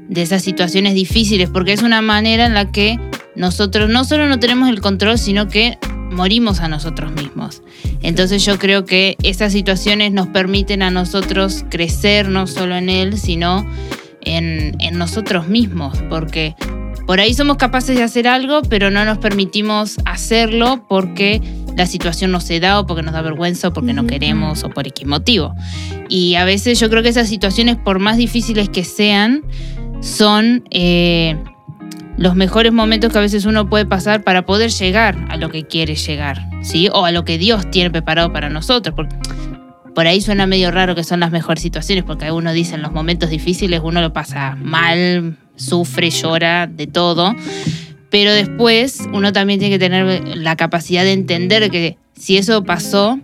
de 0.07 0.21
esas 0.21 0.41
situaciones 0.41 0.93
difíciles, 0.95 1.49
porque 1.49 1.73
es 1.73 1.81
una 1.81 2.01
manera 2.01 2.45
en 2.45 2.53
la 2.53 2.71
que 2.71 2.97
nosotros 3.35 3.89
no 3.89 4.05
solo 4.05 4.27
no 4.27 4.39
tenemos 4.39 4.69
el 4.69 4.79
control, 4.79 5.17
sino 5.17 5.47
que 5.49 5.77
morimos 6.11 6.59
a 6.59 6.67
nosotros 6.67 7.11
mismos. 7.11 7.61
Entonces 8.01 8.45
yo 8.45 8.57
creo 8.57 8.85
que 8.85 9.15
esas 9.23 9.51
situaciones 9.51 10.11
nos 10.11 10.27
permiten 10.27 10.81
a 10.81 10.91
nosotros 10.91 11.65
crecer 11.69 12.29
no 12.29 12.47
solo 12.47 12.75
en 12.75 12.89
Él, 12.89 13.17
sino 13.17 13.65
en, 14.21 14.75
en 14.79 14.97
nosotros 14.97 15.47
mismos, 15.47 15.97
porque 16.09 16.55
por 17.09 17.19
ahí 17.19 17.33
somos 17.33 17.57
capaces 17.57 17.97
de 17.97 18.03
hacer 18.03 18.27
algo, 18.27 18.61
pero 18.61 18.91
no 18.91 19.03
nos 19.03 19.17
permitimos 19.17 19.97
hacerlo 20.05 20.85
porque 20.87 21.41
la 21.75 21.87
situación 21.87 22.31
no 22.31 22.39
se 22.39 22.59
da 22.59 22.79
o 22.79 22.85
porque 22.85 23.01
nos 23.01 23.13
da 23.13 23.21
vergüenza 23.21 23.69
o 23.69 23.73
porque 23.73 23.93
no 23.93 24.05
queremos 24.05 24.63
o 24.63 24.69
por 24.69 24.85
X 24.85 25.07
motivo. 25.07 25.55
Y 26.07 26.35
a 26.35 26.45
veces 26.45 26.79
yo 26.79 26.89
creo 26.89 27.01
que 27.01 27.09
esas 27.09 27.27
situaciones, 27.27 27.77
por 27.77 27.97
más 27.97 28.17
difíciles 28.17 28.69
que 28.69 28.83
sean, 28.83 29.43
son 30.01 30.63
eh, 30.69 31.35
los 32.19 32.35
mejores 32.35 32.73
momentos 32.73 33.13
que 33.13 33.17
a 33.17 33.21
veces 33.21 33.45
uno 33.45 33.69
puede 33.69 33.85
pasar 33.85 34.23
para 34.23 34.45
poder 34.45 34.71
llegar 34.71 35.25
a 35.29 35.37
lo 35.37 35.49
que 35.49 35.63
quiere 35.63 35.95
llegar, 35.95 36.49
¿sí? 36.61 36.89
O 36.91 37.05
a 37.05 37.11
lo 37.11 37.23
que 37.23 37.37
Dios 37.37 37.71
tiene 37.71 37.89
preparado 37.89 38.33
para 38.33 38.49
nosotros. 38.49 38.93
Porque 38.93 39.15
por 39.95 40.05
ahí 40.05 40.19
suena 40.19 40.45
medio 40.45 40.69
raro 40.69 40.95
que 40.95 41.05
son 41.05 41.21
las 41.21 41.31
mejores 41.31 41.63
situaciones, 41.63 42.03
porque 42.03 42.25
algunos 42.25 42.53
dicen 42.53 42.81
los 42.81 42.91
momentos 42.91 43.29
difíciles 43.29 43.79
uno 43.81 44.01
lo 44.01 44.11
pasa 44.11 44.57
mal, 44.61 45.37
sufre, 45.55 46.09
llora, 46.09 46.67
de 46.67 46.87
todo. 46.87 47.33
Pero 48.09 48.33
después 48.33 48.99
uno 49.13 49.31
también 49.31 49.59
tiene 49.59 49.75
que 49.75 49.79
tener 49.79 50.37
la 50.37 50.57
capacidad 50.57 51.03
de 51.05 51.13
entender 51.13 51.71
que 51.71 51.97
si 52.15 52.35
eso 52.35 52.65
pasó, 52.65 53.17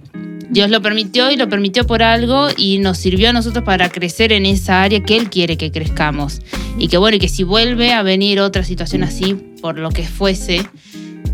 Dios 0.50 0.70
lo 0.70 0.82
permitió 0.82 1.32
y 1.32 1.38
lo 1.38 1.50
permitió 1.50 1.86
por 1.86 2.04
algo 2.04 2.48
y 2.56 2.78
nos 2.80 2.98
sirvió 2.98 3.30
a 3.30 3.34
nosotros 3.34 3.64
para 3.64 3.90
crecer 3.90 4.32
en 4.32 4.46
esa 4.46 4.84
área 4.84 5.02
que 5.02 5.18
Él 5.18 5.30
quiere 5.30 5.58
que 5.58 5.72
crezcamos. 5.72 6.42
Y 6.78 6.88
que 6.88 6.98
bueno, 6.98 7.18
y 7.18 7.20
que 7.20 7.30
si 7.30 7.44
vuelve 7.44 7.94
a 7.94 8.04
venir 8.04 8.40
otra 8.40 8.64
situación 8.64 9.04
así, 9.04 9.36
por 9.62 9.80
lo 9.80 9.90
que 9.90 10.04
fuese, 10.04 10.68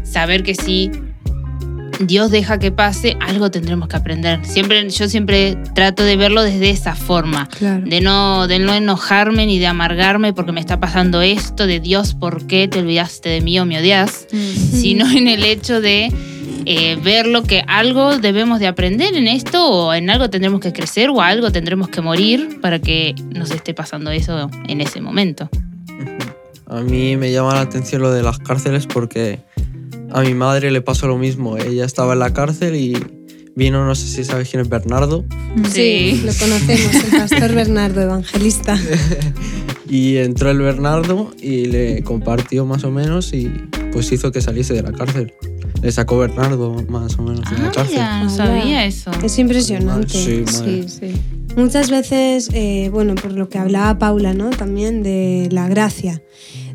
saber 0.04 0.44
que 0.44 0.56
si 0.56 0.92
Dios 2.08 2.32
deja 2.32 2.60
que 2.60 2.72
pase, 2.72 3.18
algo 3.20 3.52
tendremos 3.52 3.88
que 3.88 3.96
aprender. 3.96 4.46
Siempre, 4.46 4.90
yo 4.90 5.08
siempre 5.08 5.58
trato 5.76 6.04
de 6.04 6.16
verlo 6.16 6.42
desde 6.42 6.70
esa 6.70 6.96
forma. 6.96 7.48
Claro. 7.48 7.84
De 7.86 8.02
no, 8.02 8.48
de 8.48 8.60
no 8.60 8.74
enojarme 8.74 9.46
ni 9.46 9.60
de 9.60 9.68
amargarme 9.68 10.34
porque 10.34 10.52
me 10.52 10.60
está 10.60 10.80
pasando 10.80 11.22
esto, 11.22 11.68
de 11.68 11.80
Dios, 11.80 12.14
¿por 12.16 12.48
qué 12.48 12.68
te 12.68 12.80
olvidaste 12.80 13.30
de 13.30 13.42
mí 13.42 13.60
o 13.60 13.66
me 13.66 13.78
odias? 13.78 14.28
Sino 14.32 15.10
en 15.10 15.28
el 15.28 15.44
hecho 15.44 15.82
de 15.82 16.12
eh, 16.66 16.96
ver 17.02 17.28
lo 17.28 17.44
que 17.44 17.64
algo 17.68 18.18
debemos 18.18 18.60
de 18.60 18.68
aprender 18.68 19.16
en 19.16 19.28
esto 19.28 19.66
o 19.70 19.94
en 19.94 20.10
algo 20.10 20.30
tendremos 20.30 20.60
que 20.60 20.72
crecer 20.74 21.10
o 21.10 21.22
algo 21.22 21.52
tendremos 21.52 21.90
que 21.90 22.02
morir 22.02 22.60
para 22.62 22.80
que 22.80 23.16
nos 23.34 23.52
esté 23.52 23.74
pasando 23.74 24.12
eso 24.12 24.50
en 24.68 24.82
ese 24.82 25.02
momento. 25.02 25.50
A 26.68 26.82
mí 26.82 27.18
me 27.18 27.32
llama 27.32 27.54
la 27.54 27.62
atención 27.62 28.02
lo 28.02 28.12
de 28.12 28.24
las 28.24 28.40
cárceles 28.40 28.88
porque 28.88 29.40
a 30.12 30.22
mi 30.22 30.34
madre 30.34 30.72
le 30.72 30.82
pasó 30.82 31.08
lo 31.08 31.18
mismo. 31.18 31.58
Ella 31.58 31.86
estaba 31.86 32.14
en 32.14 32.20
la 32.20 32.32
cárcel 32.34 32.76
y 32.76 32.98
vino, 33.56 33.86
no 33.86 33.94
sé 33.96 34.08
si 34.08 34.24
sabes 34.24 34.50
quién 34.50 34.62
es 34.62 34.70
Bernardo, 34.70 35.26
Sí, 35.70 36.22
Sí. 36.22 36.22
lo 36.26 36.34
conocemos, 36.34 36.96
el 37.04 37.12
pastor 37.20 37.54
Bernardo, 37.54 38.02
evangelista. 38.02 38.80
y 39.90 40.16
entró 40.18 40.50
el 40.52 40.60
Bernardo 40.60 41.34
y 41.42 41.66
le 41.66 42.02
compartió 42.04 42.66
más 42.66 42.86
o 42.86 42.92
menos 42.92 43.34
y 43.34 43.52
pues 43.92 44.10
hizo 44.14 44.32
que 44.32 44.40
saliese 44.42 44.74
de 44.74 44.84
la 44.84 44.94
cárcel. 44.94 45.34
Le 45.82 45.92
sacó 45.92 46.20
Bernardo 46.20 46.76
más 46.90 47.18
o 47.18 47.24
menos 47.24 47.40
la 47.52 47.68
Ah, 47.68 47.72
cárcel. 47.74 47.96
ya, 47.96 48.24
no 48.24 48.30
sabía 48.30 48.86
eso. 48.86 49.12
Es 49.24 49.38
impresionante. 49.40 50.10
Sí, 50.10 50.44
madre. 50.46 50.84
Sí, 50.88 50.90
sí. 50.90 51.22
Muchas 51.58 51.90
veces, 51.90 52.50
eh, 52.54 52.90
bueno, 52.94 53.16
por 53.16 53.34
lo 53.34 53.50
que 53.50 53.58
hablaba 53.58 53.98
Paula, 54.00 54.34
¿no? 54.34 54.52
También 54.52 55.04
de 55.04 55.50
la 55.52 55.68
gracia. 55.68 56.22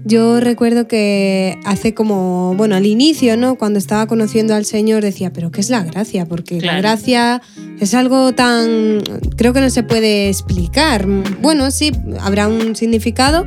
Yo 0.05 0.39
recuerdo 0.39 0.87
que 0.87 1.59
hace 1.65 1.95
como, 1.95 2.55
bueno, 2.57 2.77
al 2.77 2.85
inicio, 2.87 3.37
¿no? 3.37 3.57
Cuando 3.57 3.79
estaba 3.79 4.07
conociendo 4.07 4.55
al 4.55 4.65
Señor 4.65 5.03
decía, 5.03 5.33
pero 5.33 5.51
¿qué 5.51 5.61
es 5.61 5.71
la 5.71 5.83
gracia? 5.83 6.27
Porque 6.27 6.61
la 6.61 6.77
gracia 6.79 7.41
es 7.81 7.95
algo 7.95 8.33
tan, 8.33 9.03
creo 9.37 9.53
que 9.53 9.61
no 9.61 9.71
se 9.71 9.83
puede 9.83 10.29
explicar. 10.29 11.07
Bueno, 11.41 11.71
sí, 11.71 11.91
habrá 12.21 12.47
un 12.47 12.77
significado 12.77 13.47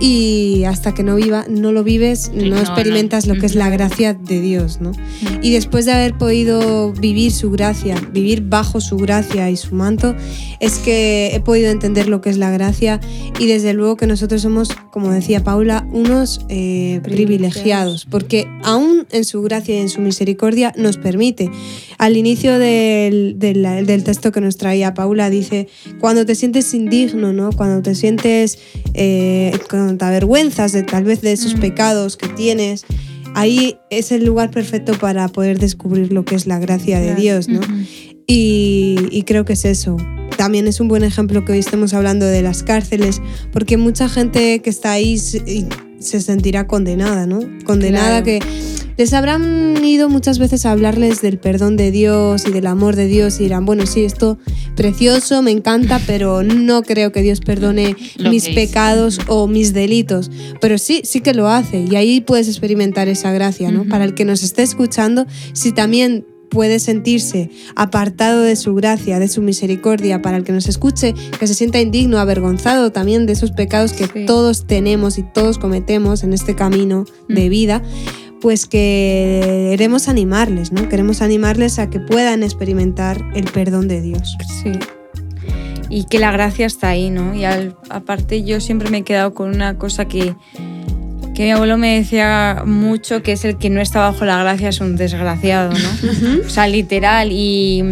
y 0.00 0.64
hasta 0.64 0.94
que 0.94 1.02
no 1.02 1.16
viva, 1.16 1.44
no 1.48 1.72
lo 1.72 1.82
vives, 1.84 2.30
no, 2.34 2.44
no, 2.46 2.58
experimentas 2.58 3.26
no. 3.26 3.34
lo 3.34 3.40
que 3.40 3.46
es 3.46 3.54
la 3.54 3.68
gracia 3.70 4.14
de 4.14 4.40
Dios, 4.40 4.80
¿no? 4.80 4.92
Y 5.42 5.50
después 5.52 5.84
de 5.86 5.92
haber 5.92 6.16
podido 6.16 6.92
vivir 6.92 7.32
su 7.32 7.50
gracia, 7.50 7.96
vivir 8.12 8.42
bajo 8.42 8.80
su 8.80 8.96
gracia 8.96 9.50
y 9.50 9.56
su 9.56 9.74
manto, 9.74 10.14
es 10.60 10.78
que 10.78 11.30
he 11.34 11.40
podido 11.40 11.70
entender 11.70 12.08
lo 12.08 12.20
que 12.20 12.30
es 12.30 12.36
la 12.38 12.50
gracia 12.50 13.00
y 13.38 13.46
desde 13.46 13.72
luego 13.74 13.96
que 13.96 14.06
nosotros 14.06 14.42
somos, 14.42 14.70
como 14.90 15.10
decía 15.10 15.42
Paula, 15.44 15.86
unos 15.92 16.40
eh, 16.48 17.00
privilegiados, 17.02 18.06
porque 18.06 18.46
aún 18.62 19.06
en 19.10 19.24
su 19.24 19.42
gracia 19.42 19.74
y 19.76 19.78
en 19.78 19.88
su 19.88 20.00
misericordia 20.00 20.72
nos 20.76 20.96
permite. 20.96 21.50
Al 21.98 22.16
inicio 22.16 22.58
del, 22.58 23.36
del- 23.38 23.86
del 23.86 24.04
texto 24.04 24.30
que 24.32 24.40
nos 24.40 24.56
traía 24.56 24.94
Paula 24.94 25.30
dice, 25.30 25.68
cuando 26.00 26.24
te 26.24 26.34
sientes 26.34 26.72
indigno, 26.74 27.32
¿no? 27.32 27.50
cuando 27.52 27.82
te 27.82 27.94
sientes, 27.94 28.58
eh, 28.94 29.52
cuando 29.88 29.98
te 30.00 30.04
avergüenzas 30.04 30.72
de 30.72 30.82
tal 30.82 31.04
vez 31.04 31.22
de 31.22 31.32
esos 31.32 31.56
Mm. 31.56 31.60
pecados 31.60 32.16
que 32.18 32.28
tienes, 32.28 32.84
ahí 33.34 33.78
es 33.90 34.12
el 34.12 34.24
lugar 34.26 34.50
perfecto 34.50 34.92
para 34.98 35.26
poder 35.28 35.58
descubrir 35.58 36.12
lo 36.12 36.24
que 36.26 36.34
es 36.34 36.46
la 36.46 36.58
gracia 36.58 37.00
de. 37.00 37.14
Dios, 37.14 37.48
¿no? 37.48 37.60
Y, 38.26 38.96
y 39.10 39.22
creo 39.22 39.44
que 39.46 39.54
es 39.54 39.64
eso. 39.64 39.96
También 40.36 40.66
es 40.68 40.80
un 40.80 40.88
buen 40.88 41.02
ejemplo 41.04 41.44
que 41.44 41.52
hoy 41.52 41.58
estemos 41.58 41.94
hablando 41.94 42.26
de 42.26 42.42
las 42.42 42.62
cárceles, 42.62 43.22
porque 43.50 43.76
mucha 43.78 44.08
gente 44.10 44.60
que 44.60 44.68
está 44.70 44.92
ahí 44.92 45.16
se, 45.18 46.20
sentirá 46.20 46.66
condenada, 46.66 47.26
¿no? 47.26 47.40
Condenada 47.64 48.22
Claro. 48.22 48.24
que 48.24 48.40
les 48.98 49.12
habrán 49.14 49.82
ido 49.82 50.08
muchas 50.10 50.38
veces 50.38 50.66
a 50.66 50.72
hablarles 50.72 51.22
del 51.22 51.38
perdón 51.38 51.76
de 51.78 51.90
Dios 51.90 52.44
y 52.46 52.50
del 52.52 52.66
amor 52.66 52.94
de 52.96 53.06
Dios 53.06 53.40
y 53.40 53.44
dirán, 53.44 53.64
bueno, 53.64 53.86
sí, 53.86 54.04
esto 54.04 54.38
precioso, 54.78 55.42
me 55.42 55.50
encanta, 55.50 56.00
pero 56.06 56.44
no 56.44 56.82
creo 56.84 57.10
que 57.10 57.20
Dios 57.20 57.40
perdone 57.40 57.96
Lo 58.16 58.30
mis 58.30 58.48
pecados 58.48 59.18
o 59.26 59.48
mis 59.48 59.74
delitos. 59.74 60.30
Pero 60.60 60.78
sí, 60.78 61.02
sí 61.02 61.20
que 61.20 61.34
lo 61.34 61.48
hace 61.48 61.80
y 61.90 61.96
ahí 61.96 62.20
puedes 62.20 62.46
experimentar 62.48 63.08
esa 63.08 63.32
gracia, 63.32 63.72
¿no? 63.72 63.84
Para 63.84 64.04
el 64.04 64.14
que 64.14 64.24
nos 64.24 64.44
esté 64.44 64.62
escuchando, 64.62 65.26
si 65.52 65.72
también 65.72 66.24
puede 66.48 66.78
sentirse 66.78 67.50
apartado 67.74 68.40
de 68.42 68.54
su 68.56 68.74
gracia, 68.74 69.18
de 69.18 69.28
su 69.28 69.42
misericordia, 69.42 70.22
para 70.22 70.36
el 70.36 70.44
que 70.44 70.52
nos 70.52 70.68
escuche, 70.68 71.12
que 71.38 71.46
se 71.48 71.54
sienta 71.54 71.80
indigno, 71.80 72.18
avergonzado 72.18 72.92
también 72.92 73.26
de 73.26 73.32
esos 73.34 73.50
pecados 73.50 73.92
que 73.92 74.04
Sí. 74.04 74.26
todos 74.26 74.66
tenemos 74.66 75.18
y 75.18 75.24
todos 75.24 75.58
cometemos 75.58 76.22
en 76.22 76.32
este 76.32 76.54
camino 76.54 77.04
de 77.28 77.48
vida, 77.48 77.82
pues 78.40 78.66
que 78.66 79.68
queremos 79.70 80.08
animarles, 80.08 80.72
¿no? 80.72 80.88
Queremos 80.88 81.22
animarles 81.22 81.78
a 81.78 81.90
que 81.90 82.00
puedan 82.00 82.42
experimentar 82.42 83.22
el 83.34 83.44
perdón 83.44 83.88
de 83.88 84.00
Dios. 84.00 84.36
Sí. 84.62 84.72
Y 85.90 86.04
que 86.04 86.18
la 86.18 86.30
gracia 86.32 86.66
está 86.66 86.88
ahí, 86.90 87.10
¿no? 87.10 87.34
Y 87.34 87.44
al- 87.44 87.76
aparte 87.90 88.42
yo 88.44 88.60
siempre 88.60 88.90
me 88.90 88.98
he 88.98 89.02
quedado 89.02 89.34
con 89.34 89.54
una 89.54 89.78
cosa 89.78 90.04
que, 90.06 90.34
que 91.34 91.44
mi 91.44 91.50
abuelo 91.50 91.78
me 91.78 91.96
decía 91.98 92.62
mucho, 92.66 93.22
que 93.22 93.32
es 93.32 93.44
el 93.44 93.56
que 93.56 93.70
no 93.70 93.80
está 93.80 94.00
bajo 94.00 94.24
la 94.24 94.38
gracia 94.42 94.68
es 94.68 94.80
un 94.80 94.96
desgraciado, 94.96 95.72
¿no? 95.72 96.40
o 96.46 96.48
sea, 96.50 96.68
literal. 96.68 97.30
Y, 97.32 97.82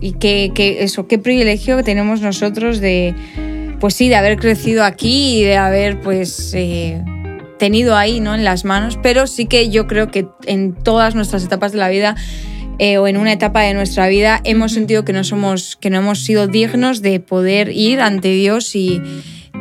y 0.00 0.12
que, 0.12 0.52
que 0.54 0.82
eso, 0.82 1.06
qué 1.06 1.18
privilegio 1.18 1.76
que 1.76 1.82
tenemos 1.82 2.20
nosotros 2.22 2.80
de, 2.80 3.14
pues 3.80 3.94
sí, 3.94 4.08
de 4.08 4.16
haber 4.16 4.38
crecido 4.38 4.82
aquí 4.84 5.40
y 5.40 5.44
de 5.44 5.56
haber, 5.58 6.00
pues... 6.00 6.52
eh, 6.54 7.02
tenido 7.58 7.96
ahí, 7.96 8.20
¿no? 8.20 8.34
En 8.34 8.44
las 8.44 8.64
manos, 8.64 8.98
pero 9.02 9.26
sí 9.26 9.46
que 9.46 9.68
yo 9.70 9.86
creo 9.86 10.10
que 10.10 10.26
en 10.46 10.74
todas 10.74 11.14
nuestras 11.14 11.44
etapas 11.44 11.72
de 11.72 11.78
la 11.78 11.88
vida 11.88 12.16
eh, 12.78 12.98
o 12.98 13.08
en 13.08 13.16
una 13.16 13.32
etapa 13.32 13.62
de 13.62 13.74
nuestra 13.74 14.08
vida 14.08 14.40
hemos 14.44 14.72
sentido 14.72 15.04
que 15.04 15.12
no 15.12 15.24
somos, 15.24 15.76
que 15.76 15.90
no 15.90 15.98
hemos 15.98 16.20
sido 16.20 16.46
dignos 16.46 17.02
de 17.02 17.18
poder 17.18 17.70
ir 17.70 18.00
ante 18.00 18.28
Dios 18.28 18.76
y, 18.76 19.02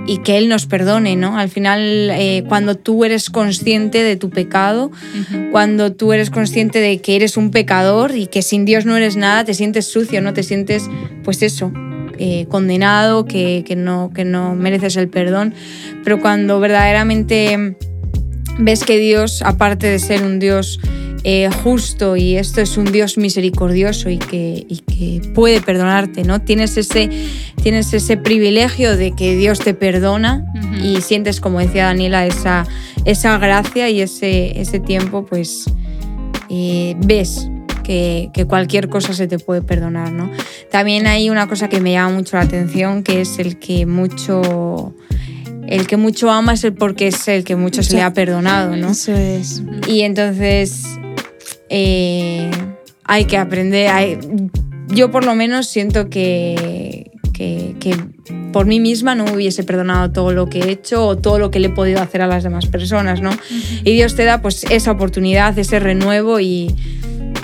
y 0.06 0.20
que 0.20 0.38
Él 0.38 0.50
nos 0.50 0.68
perdone, 0.68 1.16
¿no? 1.16 1.38
Al 1.38 1.50
final, 1.50 2.12
eh, 2.12 2.44
cuando 2.48 2.76
tú 2.76 3.04
eres 3.04 3.30
consciente 3.32 4.04
de 4.04 4.16
tu 4.16 4.30
pecado, 4.30 4.92
cuando 5.52 5.92
tú 5.92 6.14
eres 6.14 6.30
consciente 6.30 6.80
de 6.80 7.02
que 7.02 7.16
eres 7.16 7.38
un 7.38 7.50
pecador 7.50 8.16
y 8.16 8.28
que 8.28 8.44
sin 8.44 8.66
Dios 8.66 8.86
no 8.86 8.96
eres 8.96 9.18
nada, 9.18 9.44
te 9.44 9.56
sientes 9.56 9.88
sucio, 9.88 10.22
¿no? 10.22 10.34
Te 10.34 10.44
sientes, 10.44 10.90
pues 11.24 11.42
eso, 11.42 11.72
eh, 12.20 12.46
condenado, 12.50 13.26
que, 13.26 13.64
que 13.66 13.76
no, 13.76 14.12
que 14.14 14.26
no 14.26 14.56
mereces 14.56 14.96
el 14.98 15.10
perdón. 15.10 15.54
Pero 16.04 16.20
cuando 16.20 16.60
verdaderamente 16.60 17.76
ves 18.60 18.84
que 18.84 18.98
Dios, 18.98 19.42
aparte 19.42 19.88
de 19.88 20.00
ser 20.00 20.24
un 20.24 20.40
Dios 20.40 20.80
eh, 21.24 21.50
justo 21.64 22.16
y 22.16 22.38
esto 22.38 22.62
es 22.62 22.78
un 22.78 22.92
Dios 22.92 23.18
misericordioso 23.18 24.10
y 24.10 24.18
que, 24.18 24.66
y 24.68 24.78
que 24.78 25.28
puede 25.34 25.62
perdonarte, 25.62 26.24
¿no? 26.24 26.42
Tienes 26.42 26.78
ese, 26.78 27.10
tienes 27.62 27.94
ese 27.94 28.18
privilegio 28.18 28.96
de 28.96 29.12
que 29.12 29.36
Dios 29.36 29.60
te 29.60 29.74
perdona 29.74 30.46
y 30.82 31.02
sientes, 31.02 31.42
como 31.42 31.60
decía 31.60 31.86
Daniela, 31.86 32.26
esa, 32.26 32.66
esa 33.06 33.38
gracia 33.40 33.90
y 33.90 34.02
ese, 34.02 34.60
ese 34.60 34.80
tiempo, 34.80 35.26
pues 35.26 35.66
eh, 36.50 36.96
ves 37.06 37.50
que, 37.88 38.30
que 38.34 38.44
cualquier 38.46 38.90
cosa 38.90 39.14
se 39.14 39.28
te 39.28 39.40
puede 39.40 39.62
perdonar, 39.62 40.12
¿no? 40.12 40.30
También 40.70 41.08
hay 41.08 41.30
una 41.30 41.48
cosa 41.48 41.70
que 41.70 41.80
me 41.80 41.94
llama 41.94 42.14
mucho 42.16 42.36
la 42.36 42.44
atención, 42.44 43.02
que 43.02 43.22
es 43.22 43.40
el 43.40 43.58
que 43.60 43.86
mucho... 43.86 44.94
El 45.68 45.88
que 45.88 45.96
mucho 45.98 46.30
ama 46.30 46.54
es 46.54 46.64
el 46.66 46.74
porque 46.74 47.08
es 47.08 47.28
el 47.30 47.44
que 47.46 47.56
mucho 47.56 47.84
se 47.84 47.96
le 47.96 48.02
ha 48.02 48.14
perdonado, 48.14 48.76
¿no? 48.76 48.92
Eso 48.92 49.14
es. 49.14 49.64
Y 49.88 50.02
entonces 50.02 50.84
eh, 51.70 52.50
hay 53.04 53.26
que 53.26 53.38
aprender. 53.38 53.90
hay- 53.90 54.18
yo 54.88 55.12
por 55.12 55.26
lo 55.26 55.36
menos 55.36 55.68
siento 55.68 56.10
que, 56.10 57.12
que, 57.34 57.76
que 57.82 57.96
por 58.54 58.66
mí 58.66 58.80
misma 58.80 59.14
no 59.16 59.26
me 59.26 59.34
hubiese 59.34 59.64
perdonado 59.66 60.12
todo 60.12 60.32
lo 60.32 60.48
que 60.50 60.60
he 60.60 60.72
hecho 60.72 61.06
o 61.06 61.18
todo 61.18 61.38
lo 61.40 61.52
que 61.52 61.60
le 61.60 61.68
he 61.68 61.72
podido 61.72 62.02
hacer 62.02 62.22
a 62.22 62.28
las 62.28 62.44
demás 62.44 62.66
personas, 62.68 63.22
¿no? 63.22 63.32
Y 63.84 63.92
Dios 63.94 64.16
te 64.16 64.24
da 64.24 64.42
pues 64.42 64.64
esa 64.70 64.92
oportunidad, 64.92 65.58
ese 65.60 65.80
renuevo 65.80 66.40
y 66.40 66.74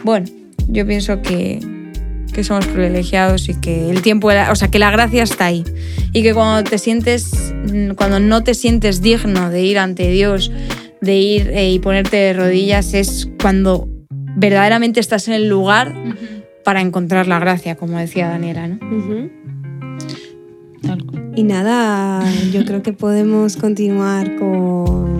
bueno, 0.04 0.28
yo 0.68 0.86
pienso 0.86 1.22
que, 1.22 1.60
que 2.34 2.44
somos 2.44 2.68
privilegiados 2.68 3.50
y 3.50 3.60
que 3.60 3.90
el 3.90 4.02
tiempo, 4.02 4.30
o 4.50 4.56
sea, 4.56 4.70
que 4.70 4.80
la 4.80 4.92
gracia 4.92 5.24
está 5.24 5.46
ahí. 5.46 5.64
Y 6.12 6.24
que 6.24 6.34
cuando 6.34 6.70
te 6.70 6.78
sientes, 6.78 7.54
cuando 7.96 8.20
no 8.20 8.44
te 8.44 8.54
sientes 8.54 9.02
digno 9.02 9.50
de 9.50 9.64
ir 9.64 9.80
ante 9.80 10.10
Dios, 10.10 10.52
de 11.02 11.16
ir 11.18 11.50
eh, 11.50 11.72
y 11.72 11.80
ponerte 11.80 12.18
de 12.18 12.34
rodillas, 12.34 12.94
es 12.94 13.30
cuando 13.42 13.88
verdaderamente 14.36 15.00
estás 15.00 15.28
en 15.28 15.34
el 15.36 15.50
lugar 15.50 15.94
para 16.64 16.82
encontrar 16.82 17.28
la 17.28 17.40
gracia, 17.40 17.76
como 17.76 17.98
decía 17.98 18.30
Daniela, 18.30 18.68
¿no? 18.68 18.80
Y 21.36 21.44
nada, 21.44 22.24
yo 22.52 22.64
creo 22.64 22.84
que 22.84 22.94
podemos 22.94 23.58
continuar 23.58 24.36
con 24.36 25.18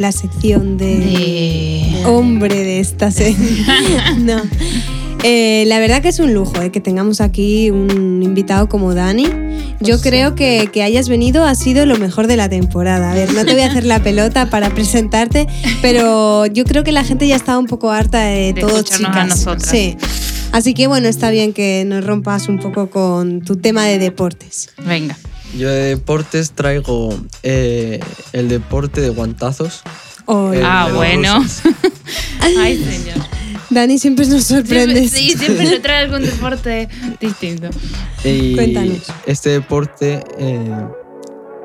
la 0.00 0.12
sección 0.12 0.76
de, 0.78 0.96
De- 0.96 2.02
hombre 2.06 2.64
de 2.64 2.80
esta 2.80 3.10
serie. 3.10 3.36
no. 4.18 4.40
Eh, 5.22 5.64
la 5.66 5.78
verdad 5.78 6.00
que 6.00 6.08
es 6.08 6.18
un 6.18 6.32
lujo 6.32 6.62
eh, 6.62 6.70
que 6.70 6.80
tengamos 6.80 7.20
aquí 7.20 7.70
un 7.70 8.22
invitado 8.22 8.70
como 8.70 8.94
Dani. 8.94 9.24
Yo 9.24 9.30
Pues 9.80 10.00
sí. 10.00 10.08
creo 10.08 10.34
que, 10.34 10.70
que 10.72 10.82
hayas 10.82 11.10
venido 11.10 11.44
ha 11.44 11.54
sido 11.54 11.84
lo 11.84 11.98
mejor 11.98 12.26
de 12.26 12.36
la 12.36 12.48
temporada. 12.48 13.12
A 13.12 13.14
ver, 13.14 13.32
no 13.34 13.44
te 13.44 13.52
voy 13.52 13.60
a 13.60 13.66
hacer 13.66 13.84
la 13.84 14.02
pelota 14.02 14.48
para 14.48 14.70
presentarte, 14.70 15.46
pero 15.82 16.46
yo 16.46 16.64
creo 16.64 16.82
que 16.84 16.92
la 16.92 17.04
gente 17.04 17.28
ya 17.28 17.36
estaba 17.36 17.58
un 17.58 17.66
poco 17.66 17.90
harta 17.90 18.22
de, 18.22 18.54
De 18.54 18.60
todo, 18.62 18.78
a 18.78 18.82
chicas. 18.82 19.28
nosotras. 19.28 19.68
Sí. 19.70 19.96
Así 20.52 20.72
que 20.72 20.86
bueno, 20.86 21.06
está 21.08 21.30
bien 21.30 21.52
que 21.52 21.84
nos 21.86 22.02
rompas 22.04 22.48
un 22.48 22.58
poco 22.58 22.88
con 22.88 23.42
tu 23.42 23.56
tema 23.56 23.84
de 23.84 23.98
deportes. 23.98 24.70
Venga. 24.86 25.16
Yo 25.56 25.68
de 25.68 25.88
deportes 25.96 26.52
traigo 26.52 27.10
eh, 27.42 28.00
el 28.32 28.48
deporte 28.48 29.00
de 29.00 29.10
guantazos. 29.10 29.82
El 30.28 30.62
Ah, 30.64 30.86
de 30.88 30.92
bueno. 30.96 31.44
Ay, 32.58 32.76
señor. 32.82 33.18
Dani 33.70 33.98
siempre 33.98 34.26
nos 34.26 34.44
sorprende. 34.44 35.08
Siempre, 35.08 35.34
sí, 35.34 35.38
siempre 35.38 35.66
le 35.68 35.80
trae 35.80 36.04
algún 36.04 36.22
deporte 36.26 36.88
distinto. 37.20 37.68
Y 38.24 38.54
Cuéntanos. 38.54 39.10
este 39.26 39.50
deporte 39.50 40.22
eh, 40.38 40.86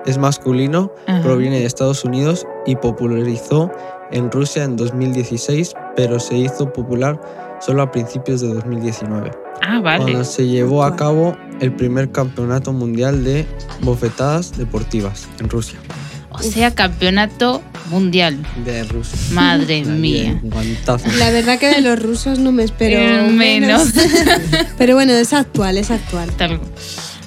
es 0.06 0.18
masculino, 0.18 0.92
Ajá. 1.08 1.22
proviene 1.22 1.60
de 1.60 1.66
Estados 1.66 2.04
Unidos 2.06 2.46
y 2.66 2.76
popularizó 2.76 3.72
en 4.12 4.32
Rusia 4.32 4.64
en 4.64 4.76
2016, 4.76 5.74
pero 5.96 6.20
se 6.20 6.36
hizo 6.38 6.72
popular 6.72 7.20
solo 7.60 7.82
a 7.84 7.92
principios 7.92 8.42
de 8.42 8.50
2019, 8.54 9.32
Ah, 9.62 9.80
vale. 9.80 10.04
cuando 10.04 10.24
se 10.26 10.46
llevó 10.48 10.84
a 10.84 10.96
cabo 10.96 11.36
el 11.60 11.72
primer 11.74 12.12
campeonato 12.12 12.74
mundial 12.74 13.24
de 13.24 13.46
bofetadas 13.82 14.58
deportivas 14.58 15.28
en 15.40 15.50
Rusia. 15.50 15.80
O 16.32 16.44
sea, 16.44 16.76
campeonato 16.76 17.62
mundial. 17.90 18.38
De 18.66 18.84
Rusia. 18.84 19.18
Madre 19.32 19.86
mía. 19.86 20.32
en 20.32 20.50
Guantazos. 20.50 21.16
La 21.16 21.32
verdad 21.32 21.58
que 21.60 21.68
de 21.68 21.82
los 21.82 22.02
rusos 22.02 22.40
no 22.40 22.52
me 22.52 22.64
espero 22.64 23.32
menos. 23.32 23.90
Pero 24.78 24.96
bueno, 24.96 25.14
es 25.14 25.34
actual, 25.34 25.78
es 25.78 25.92
actual. 25.92 26.30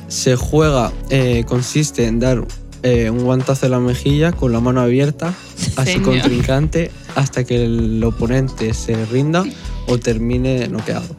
Se 0.08 0.36
juega, 0.36 0.92
eh, 1.10 1.44
consiste 1.46 2.06
en 2.06 2.20
dar 2.20 2.46
eh, 2.82 3.10
un 3.10 3.24
guantazo 3.24 3.66
en 3.66 3.72
la 3.72 3.80
mejilla 3.80 4.32
con 4.32 4.52
la 4.52 4.60
mano 4.60 4.80
abierta 4.80 5.34
a 5.76 5.86
su 5.86 6.02
contrincante 6.02 6.90
hasta 7.14 7.44
que 7.44 7.64
el 7.64 8.02
oponente 8.04 8.74
se 8.74 9.04
rinda 9.06 9.44
o 9.86 9.98
termine 9.98 10.68
noqueado. 10.68 11.16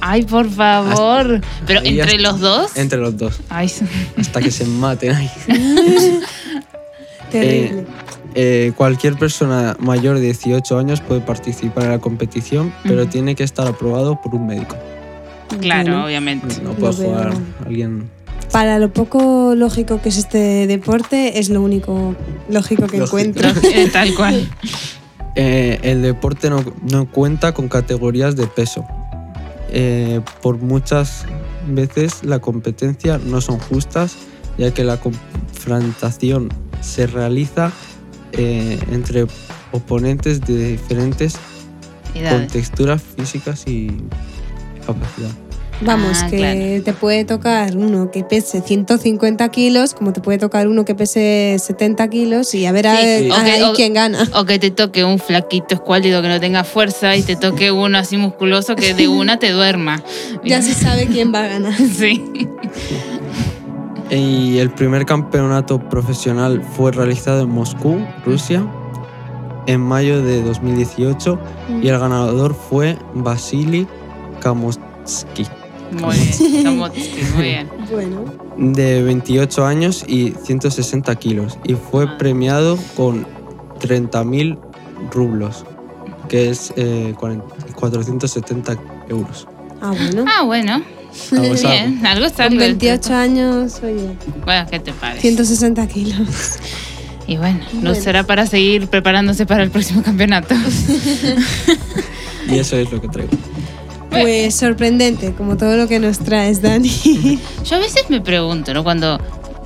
Ay, 0.00 0.22
por 0.24 0.48
favor. 0.48 1.40
Pero 1.66 1.80
ahí 1.80 1.98
entre 2.00 2.16
hasta- 2.16 2.22
los 2.22 2.40
dos. 2.40 2.76
Entre 2.76 2.98
los 2.98 3.16
dos, 3.16 3.40
Ay, 3.48 3.70
hasta 4.16 4.40
que 4.40 4.50
se 4.50 4.64
maten 4.64 5.12
ahí. 5.14 5.30
Terrible. 7.30 7.84
Eh, 8.34 8.72
cualquier 8.76 9.16
persona 9.16 9.76
mayor 9.80 10.16
de 10.16 10.22
18 10.22 10.78
años 10.78 11.00
puede 11.00 11.20
participar 11.20 11.84
en 11.84 11.90
la 11.90 11.98
competición, 11.98 12.72
pero 12.84 13.08
tiene 13.08 13.34
que 13.34 13.42
estar 13.42 13.66
aprobado 13.66 14.20
por 14.22 14.34
un 14.34 14.46
médico. 14.46 14.76
claro, 15.60 15.90
Bueno, 15.92 16.04
obviamente. 16.06 16.62
No 16.62 16.72
puede 16.72 16.92
jugar 16.94 17.32
alguien. 17.66 18.08
Para 18.52 18.78
lo 18.78 18.90
poco 18.92 19.54
lógico 19.54 20.00
que 20.00 20.08
es 20.10 20.16
este 20.18 20.66
deporte, 20.66 21.38
es 21.38 21.50
lo 21.50 21.60
único 21.60 22.14
lógico 22.48 22.86
que 22.86 22.98
Lógico. 22.98 23.18
encuentro. 23.18 23.50
Eh, 23.74 23.88
Tal 23.92 24.14
cual. 24.14 24.48
Eh, 25.40 25.78
el 25.82 26.02
deporte 26.02 26.50
no, 26.50 26.64
no 26.90 27.08
cuenta 27.08 27.52
con 27.54 27.68
categorías 27.68 28.34
de 28.34 28.48
peso. 28.48 28.84
Eh, 29.70 30.20
por 30.42 30.58
muchas 30.58 31.26
veces 31.66 32.24
la 32.24 32.38
competencia 32.40 33.18
no 33.18 33.40
son 33.40 33.58
justas, 33.58 34.16
ya 34.56 34.72
que 34.72 34.84
la 34.84 34.98
confrontación 34.98 36.48
se 36.80 37.06
realiza 37.06 37.72
eh, 38.32 38.78
entre 38.90 39.26
oponentes 39.72 40.40
de 40.40 40.72
diferentes 40.72 41.34
con 42.12 42.22
Edades. 42.22 42.52
texturas 42.52 43.02
físicas 43.02 43.64
y 43.66 43.88
capacidad. 44.86 45.30
Vamos, 45.80 46.18
Ah, 46.22 46.26
que 46.28 46.36
claro. 46.38 46.82
te 46.84 46.92
puede 46.92 47.24
tocar 47.24 47.76
uno 47.76 48.10
que 48.10 48.24
pese 48.24 48.60
150 48.62 49.48
kilos, 49.50 49.94
como 49.94 50.12
te 50.12 50.20
puede 50.20 50.38
tocar 50.38 50.66
uno 50.66 50.84
que 50.84 50.96
pese 50.96 51.56
70 51.58 52.08
kilos, 52.08 52.52
y 52.54 52.66
a 52.66 52.72
ver, 52.72 52.88
a 52.88 52.96
Sí, 52.96 53.30
o- 53.62 53.72
quién 53.74 53.94
gana. 53.94 54.28
O 54.34 54.44
que 54.44 54.58
te 54.58 54.70
toque 54.72 55.04
un 55.04 55.18
flaquito 55.20 55.74
escuálido 55.76 56.20
que 56.20 56.28
no 56.28 56.40
tenga 56.40 56.64
fuerza 56.64 57.14
y 57.16 57.22
te 57.22 57.36
toque 57.36 57.70
uno 57.70 57.96
así 57.98 58.16
musculoso 58.16 58.74
que 58.74 58.92
de 58.94 59.06
una 59.06 59.38
te 59.38 59.50
duerma. 59.52 60.02
Ya 60.44 60.62
se 60.62 60.74
sabe 60.74 61.06
quién 61.06 61.32
va 61.32 61.44
a 61.44 61.48
ganar. 61.48 61.74
Sí. 61.98 62.22
Y 64.10 64.58
el 64.58 64.70
primer 64.70 65.04
campeonato 65.04 65.78
profesional 65.88 66.62
fue 66.62 66.92
realizado 66.92 67.42
en 67.42 67.50
Moscú, 67.50 67.98
Rusia, 68.24 68.66
en 69.66 69.80
mayo 69.80 70.22
de 70.22 70.42
2018 70.42 71.38
y 71.82 71.88
el 71.88 71.98
ganador 71.98 72.54
fue 72.54 72.96
Vasily 73.14 73.86
Kamotsky, 74.40 75.46
Muy 75.92 76.16
bien. 76.16 76.76
Muy 77.34 77.42
bien. 77.44 77.68
Bueno, 77.90 78.24
de 78.56 79.02
28 79.02 79.64
años 79.64 80.04
y 80.06 80.32
160 80.44 81.14
kilos, 81.16 81.58
y 81.64 81.74
fue 81.74 82.04
Madre. 82.04 82.18
premiado 82.18 82.78
con 82.96 83.26
30.000 83.80 84.58
rublos, 85.12 85.64
que 86.28 86.50
es 86.50 86.72
eh, 86.76 87.14
40 87.18 87.44
470 87.74 88.76
euros. 89.08 89.46
ah, 89.80 89.92
bueno. 89.96 90.24
Ah, 90.28 90.42
bueno. 90.44 90.82
Bien. 91.32 92.04
Algo 92.06 92.26
está 92.26 92.44
Con 92.44 92.52
algo. 92.54 92.60
28 92.66 93.14
años, 93.14 93.80
oye, 93.82 94.10
Bueno, 94.44 94.66
¿qué 94.70 94.78
te 94.78 94.92
parece? 94.92 95.22
160 95.22 95.86
kilos. 95.88 96.58
Y 97.26 97.36
bueno, 97.38 97.60
no 97.74 97.80
Bueno. 97.90 97.94
será 97.94 98.24
para 98.24 98.46
seguir 98.46 98.88
preparándose 98.88 99.44
para 99.46 99.62
el 99.62 99.70
próximo 99.70 100.02
campeonato. 100.02 100.54
Y 102.50 102.58
eso 102.58 102.76
es 102.76 102.90
lo 102.90 102.98
que 103.00 103.08
traigo. 103.08 103.30
Pues 104.22 104.54
sorprendente, 104.54 105.32
como 105.34 105.56
todo 105.56 105.76
lo 105.76 105.88
que 105.88 105.98
nos 105.98 106.18
traes, 106.18 106.62
Dani. 106.62 106.90
Yo 107.64 107.76
a 107.76 107.78
veces 107.78 108.08
me 108.08 108.20
pregunto, 108.20 108.72
¿no? 108.74 108.84
Cuando. 108.84 109.18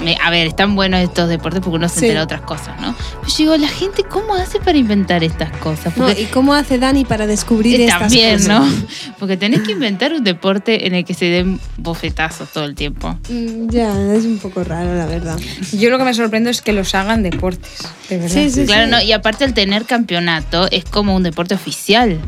Me- 0.02 0.16
a 0.22 0.30
ver, 0.30 0.46
están 0.46 0.74
buenos 0.74 1.00
estos 1.00 1.28
deportes 1.28 1.60
porque 1.62 1.76
uno 1.76 1.88
se 1.88 2.00
Sí. 2.00 2.04
entera 2.06 2.20
de 2.20 2.24
otras 2.24 2.40
cosas, 2.42 2.80
¿no? 2.80 2.94
Pero 3.20 3.28
yo 3.28 3.36
digo, 3.38 3.56
la 3.56 3.68
gente, 3.68 4.02
¿cómo 4.04 4.34
hace 4.34 4.58
para 4.60 4.76
inventar 4.78 5.22
estas 5.24 5.50
cosas? 5.58 5.96
No, 5.96 6.10
¿Y 6.10 6.24
cómo 6.26 6.54
hace 6.54 6.78
Dani 6.78 7.04
para 7.04 7.26
descubrir 7.26 7.80
Eh, 7.80 7.84
estas 7.84 8.00
También, 8.00 8.38
cosas? 8.38 8.48
¿no? 8.48 8.66
Porque 9.18 9.36
tenés 9.36 9.60
que 9.62 9.72
inventar 9.72 10.12
un 10.12 10.24
deporte 10.24 10.86
en 10.86 10.94
el 10.94 11.04
que 11.04 11.14
se 11.14 11.26
den 11.26 11.60
bofetazos 11.76 12.50
todo 12.52 12.64
el 12.64 12.74
tiempo. 12.74 13.16
Mm, 13.28 13.68
Ya, 13.70 13.92
es 14.14 14.24
un 14.24 14.38
poco 14.38 14.64
raro, 14.64 14.94
la 14.94 15.06
verdad. 15.06 15.38
Yo 15.72 15.90
lo 15.90 15.98
que 15.98 16.04
me 16.04 16.14
sorprende 16.14 16.50
es 16.50 16.60
que 16.62 16.72
los 16.72 16.94
hagan 16.94 17.22
deportes, 17.22 17.70
de 18.08 18.18
verdad. 18.18 18.34
Sí, 18.34 18.50
sí, 18.50 18.64
claro, 18.66 18.84
sí. 18.86 18.90
no, 18.90 19.00
y 19.02 19.12
aparte 19.12 19.44
el 19.44 19.54
tener 19.54 19.84
campeonato 19.84 20.68
es 20.70 20.84
como 20.84 21.14
un 21.14 21.22
deporte 21.22 21.54
oficial. 21.54 22.18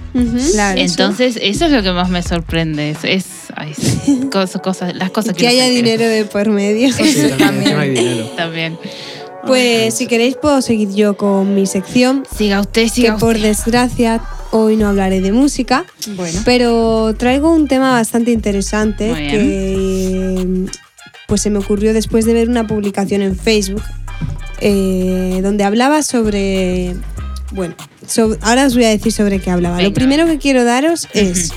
Claro. 0.52 0.80
Entonces, 0.80 1.38
eso 1.42 1.66
es 1.66 1.72
lo 1.72 1.82
que 1.82 1.90
más 1.92 2.08
me 2.08 2.22
sorprende. 2.22 2.90
Es, 2.90 2.98
es 3.04 3.24
ay, 3.56 3.72
sí, 3.74 4.20
cosas, 4.32 4.60
cosas, 4.62 4.94
las 4.94 5.08
Y 5.08 5.12
cosas 5.12 5.32
que, 5.34 5.40
que 5.40 5.44
uno 5.46 5.52
haya 5.52 5.66
dinero 5.68 6.04
de 6.06 6.24
por 6.24 6.48
medio. 6.50 6.92
Sí, 6.92 7.30
también, 7.38 7.63
también. 7.64 7.80
encima 7.80 7.80
hay 7.82 7.90
dinero. 7.90 8.26
También. 8.36 8.78
Pues 9.46 9.94
si 9.94 10.06
queréis 10.06 10.36
puedo 10.36 10.62
seguir 10.62 10.94
yo 10.94 11.16
con 11.18 11.54
mi 11.54 11.66
sección, 11.66 12.24
Siga 12.34 12.60
usted, 12.60 12.84
que 12.84 12.88
siga 12.88 13.18
por 13.18 13.36
usted. 13.36 13.48
desgracia 13.48 14.22
hoy 14.52 14.76
no 14.76 14.88
hablaré 14.88 15.20
de 15.20 15.32
música, 15.32 15.84
Bueno. 16.16 16.40
pero 16.46 17.14
traigo 17.18 17.52
un 17.52 17.68
tema 17.68 17.90
bastante 17.92 18.30
interesante 18.30 19.10
Muy 19.10 19.28
que 19.28 20.66
pues 21.26 21.42
se 21.42 21.50
me 21.50 21.58
ocurrió 21.58 21.92
después 21.92 22.24
de 22.24 22.32
ver 22.34 22.48
una 22.48 22.66
publicación 22.66 23.20
en 23.20 23.36
Facebook 23.36 23.82
eh, 24.60 25.40
donde 25.42 25.64
hablaba 25.64 26.02
sobre, 26.02 26.94
bueno, 27.52 27.74
so- 28.06 28.36
ahora 28.40 28.66
os 28.66 28.74
voy 28.74 28.84
a 28.84 28.88
decir 28.90 29.12
sobre 29.12 29.40
qué 29.40 29.50
hablaba. 29.50 29.82
Lo 29.82 29.92
primero 29.92 30.24
que 30.26 30.38
quiero 30.38 30.64
daros 30.64 31.08
es 31.12 31.50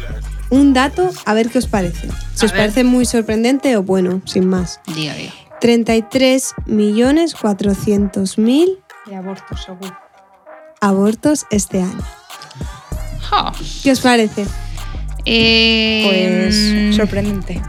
un 0.50 0.74
dato 0.74 1.12
a 1.26 1.34
ver 1.34 1.50
qué 1.50 1.60
os 1.60 1.68
parece. 1.68 2.08
Si 2.36 2.46
A 2.46 2.48
os 2.48 2.52
ver. 2.52 2.62
parece 2.64 2.84
muy 2.84 3.06
sorprendente 3.06 3.78
o 3.78 3.84
bueno, 3.84 4.22
sin 4.26 4.46
más. 4.48 4.80
Diga, 4.94 5.14
diga. 5.14 5.34
33 5.60 6.54
millones 6.66 7.34
400 7.36 8.38
mil 8.38 8.80
De 9.06 9.16
abortos, 9.16 9.64
seguro. 9.64 9.96
abortos 10.82 11.46
este 11.52 11.82
año. 11.82 11.98
¿Qué 13.84 13.92
os 13.92 14.00
parece? 14.00 14.46
Eh, 15.26 16.04
Pues 16.08 16.96
sorprendente. 16.96 17.62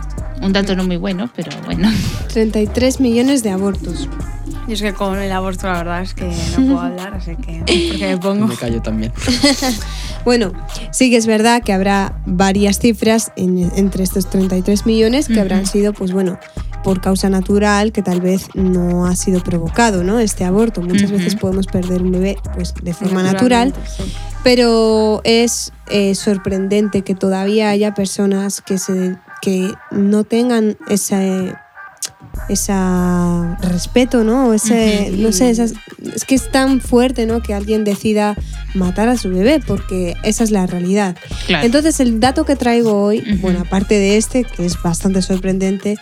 un 0.43 0.53
dato 0.53 0.77
no 0.77 0.85
muy 0.85 0.97
bueno, 0.97 1.29
pero 1.35 1.51
bueno. 1.65 1.91
33 2.33 3.01
millones 3.01 3.43
de 3.43 3.51
abortos. 3.51 4.09
Y 4.69 4.75
es 4.75 4.83
que 4.83 4.93
con 4.93 5.19
el 5.19 5.33
aborto 5.33 5.67
la 5.67 5.79
verdad 5.79 6.03
es 6.03 6.15
que 6.15 6.27
no 6.27 6.57
puedo 6.67 6.81
hablar, 6.83 7.15
así 7.15 7.35
que 7.37 7.61
porque 7.67 7.99
me 8.07 8.19
pongo. 8.19 8.47
Me 8.47 8.57
callo 8.57 8.81
también. 8.83 9.13
Bueno, 10.25 10.53
sí 10.91 11.11
que 11.11 11.17
es 11.17 11.27
verdad 11.27 11.63
que 11.63 11.73
habrá 11.73 12.21
varias 12.27 12.81
cifras 12.81 13.33
en- 13.37 13.71
entre 13.77 14.03
estos 14.05 14.29
33 14.29 14.85
millones 14.85 15.29
que 15.29 15.41
habrán 15.41 15.65
sido, 15.65 15.95
pues 15.95 16.13
bueno, 16.13 16.39
por 16.85 17.01
causa 17.01 17.29
natural, 17.29 17.93
que 17.93 18.03
tal 18.03 18.21
vez 18.21 18.49
no 18.55 19.07
ha 19.07 19.15
sido 19.17 19.43
provocado, 19.43 20.05
¿no? 20.05 20.19
Este 20.21 20.45
aborto. 20.45 20.81
Muchas 20.83 21.11
veces 21.11 21.35
podemos 21.37 21.67
perder 21.67 22.03
un 22.03 22.13
bebé, 22.13 22.37
pues 22.55 22.75
de 22.83 22.95
forma 22.95 23.23
natural, 23.23 23.73
sí. 23.97 24.05
pero 24.45 25.21
es 25.25 25.73
eh, 25.91 26.15
sorprendente 26.15 27.03
que 27.03 27.15
todavía 27.15 27.71
haya 27.71 27.95
personas 27.95 28.61
que 28.61 28.79
se 28.79 29.17
que 29.41 29.73
no 29.93 30.25
tengan 30.25 30.77
ese 30.89 31.55
esa 32.49 33.57
respeto, 33.61 34.25
¿no? 34.25 34.55
Ese, 34.55 35.11
no 35.17 35.33
sé, 35.33 35.51
esas- 35.51 35.75
es 36.15 36.25
que 36.25 36.35
es 36.35 36.51
tan 36.51 36.81
fuerte, 36.81 37.27
¿no? 37.27 37.43
Que 37.43 37.53
alguien 37.55 37.85
decida 37.85 38.37
matar 38.75 39.09
a 39.09 39.17
su 39.17 39.29
bebé, 39.31 39.61
porque 39.65 40.15
esa 40.23 40.45
es 40.45 40.51
la 40.51 40.67
realidad. 40.67 41.17
Claro. 41.47 41.67
Entonces, 41.67 42.01
el 42.01 42.21
dato 42.21 42.45
que 42.45 42.57
traigo 42.57 43.03
hoy, 43.03 43.23
bueno, 43.41 43.61
aparte 43.61 43.95
de 43.95 44.17
este, 44.17 44.45
que 44.45 44.65
es 44.65 44.81
bastante 44.83 45.21
sorprendente, 45.23 45.97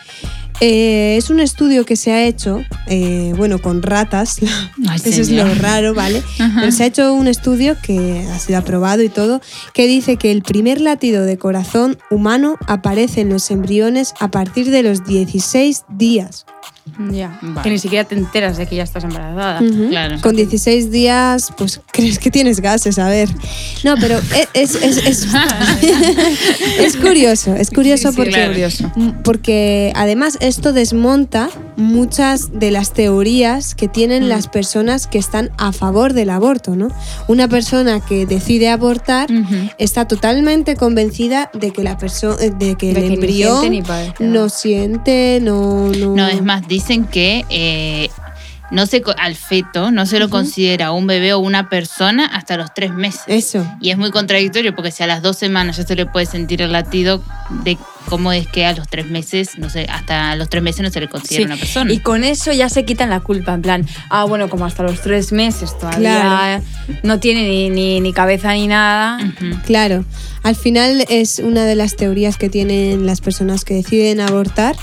eh, 0.60 1.16
es 1.16 1.30
un 1.30 1.40
estudio 1.40 1.84
que 1.84 1.96
se 1.96 2.12
ha 2.12 2.24
hecho, 2.24 2.62
eh, 2.86 3.32
bueno, 3.36 3.60
con 3.60 3.82
ratas, 3.82 4.38
Ay, 4.88 5.00
eso 5.04 5.20
es 5.20 5.30
lo 5.30 5.54
raro, 5.54 5.94
¿vale? 5.94 6.22
Ajá. 6.38 6.60
Pero 6.60 6.72
se 6.72 6.84
ha 6.84 6.86
hecho 6.86 7.12
un 7.12 7.28
estudio 7.28 7.76
que 7.82 8.26
ha 8.32 8.38
sido 8.38 8.58
aprobado 8.58 9.02
y 9.02 9.08
todo, 9.08 9.40
que 9.74 9.86
dice 9.86 10.16
que 10.16 10.30
el 10.30 10.42
primer 10.42 10.80
latido 10.80 11.24
de 11.24 11.38
corazón 11.38 11.98
humano 12.10 12.56
aparece 12.66 13.20
en 13.20 13.28
los 13.28 13.50
embriones 13.50 14.14
a 14.18 14.30
partir 14.30 14.70
de 14.70 14.82
los 14.82 15.04
16 15.04 15.84
días. 15.90 16.46
Ya. 17.10 17.38
Vale. 17.42 17.62
Que 17.62 17.70
ni 17.70 17.78
siquiera 17.78 18.04
te 18.04 18.14
enteras 18.14 18.56
de 18.56 18.66
que 18.66 18.76
ya 18.76 18.82
estás 18.82 19.04
embarazada. 19.04 19.60
Claro. 19.90 20.20
Con 20.20 20.36
16 20.36 20.90
días, 20.90 21.52
pues 21.56 21.80
crees 21.92 22.18
que 22.18 22.30
tienes 22.30 22.60
gases, 22.60 22.98
a 22.98 23.08
ver. 23.08 23.28
No, 23.84 23.96
pero 24.00 24.18
es, 24.54 24.74
es, 24.76 24.96
es, 24.98 25.26
es 26.78 26.96
curioso, 26.96 27.54
es 27.54 27.70
curioso 27.70 28.08
Sí, 28.08 28.14
sí, 28.14 28.16
porque, 28.16 28.30
claro. 28.30 29.14
porque 29.24 29.92
además 29.94 30.38
esto 30.40 30.72
desmonta 30.72 31.50
muchas 31.76 32.58
de 32.58 32.70
las 32.70 32.92
teorías 32.92 33.74
que 33.74 33.88
tienen 33.88 34.24
Mm. 34.24 34.28
las 34.28 34.48
personas 34.48 35.06
que 35.06 35.18
están 35.18 35.50
a 35.58 35.72
favor 35.72 36.12
del 36.12 36.30
aborto, 36.30 36.74
¿no? 36.74 36.88
Una 37.28 37.48
persona 37.48 38.00
que 38.00 38.26
decide 38.26 38.68
abortar 38.68 39.28
está 39.78 40.08
totalmente 40.08 40.76
convencida 40.76 41.50
de 41.52 41.72
que 41.72 41.82
la 41.84 41.98
persona 41.98 42.36
de 42.36 42.74
que 42.76 42.92
De 42.94 43.00
el 43.00 43.02
que 43.02 43.08
ni 43.08 43.14
embrión 43.14 43.84
no 44.20 44.48
siente, 44.48 45.38
no, 45.42 45.88
no. 45.88 46.16
No, 46.16 46.26
es 46.28 46.42
más, 46.42 46.66
dicen 46.66 47.04
que 47.04 47.44
eh, 47.50 48.08
no 48.70 48.86
se, 48.86 49.00
co- 49.02 49.14
al 49.18 49.34
feto 49.36 49.90
no 49.90 50.06
se 50.06 50.18
lo 50.18 50.28
considera 50.28 50.92
un 50.92 51.06
bebé 51.06 51.32
o 51.32 51.38
una 51.38 51.68
persona 51.68 52.26
hasta 52.26 52.56
los 52.56 52.72
tres 52.74 52.92
meses. 52.92 53.22
Eso. 53.26 53.66
Y 53.80 53.90
es 53.90 53.98
muy 53.98 54.10
contradictorio 54.10 54.74
porque 54.74 54.90
si 54.90 55.02
a 55.02 55.06
las 55.06 55.22
dos 55.22 55.36
semanas 55.36 55.76
ya 55.76 55.84
se 55.86 55.94
le 55.96 56.06
puede 56.06 56.26
sentir 56.26 56.62
el 56.62 56.72
latido 56.72 57.22
de 57.64 57.78
cómo 58.08 58.32
es 58.32 58.46
que 58.46 58.64
a 58.66 58.72
los 58.72 58.86
tres 58.88 59.10
meses, 59.10 59.58
no 59.58 59.68
sé, 59.68 59.86
hasta 59.90 60.36
los 60.36 60.48
tres 60.48 60.62
meses 60.62 60.82
no 60.82 60.90
se 60.90 61.00
le 61.00 61.08
considera 61.08 61.40
Sí, 61.40 61.44
una 61.46 61.56
persona. 61.56 61.92
Y 61.92 61.98
con 61.98 62.22
eso 62.24 62.52
ya 62.52 62.68
se 62.68 62.84
quitan 62.84 63.10
la 63.10 63.18
culpa, 63.20 63.52
en 63.54 63.62
plan, 63.62 63.86
ah, 64.10 64.24
bueno, 64.24 64.48
como 64.48 64.64
hasta 64.64 64.82
los 64.84 65.00
tres 65.00 65.32
meses 65.32 65.76
todavía 65.78 66.20
Claro. 66.22 66.64
no 67.02 67.18
tiene 67.18 67.48
ni, 67.48 67.68
ni, 67.70 68.00
ni 68.00 68.12
cabeza 68.12 68.52
ni 68.52 68.68
nada. 68.68 69.18
Claro, 69.64 70.04
al 70.44 70.54
final 70.54 71.04
es 71.08 71.40
una 71.40 71.64
de 71.64 71.74
las 71.74 71.96
teorías 71.96 72.36
que 72.36 72.48
tienen 72.48 73.06
las 73.06 73.20
personas 73.20 73.64
que 73.64 73.74
deciden 73.74 74.20
abortar 74.20 74.76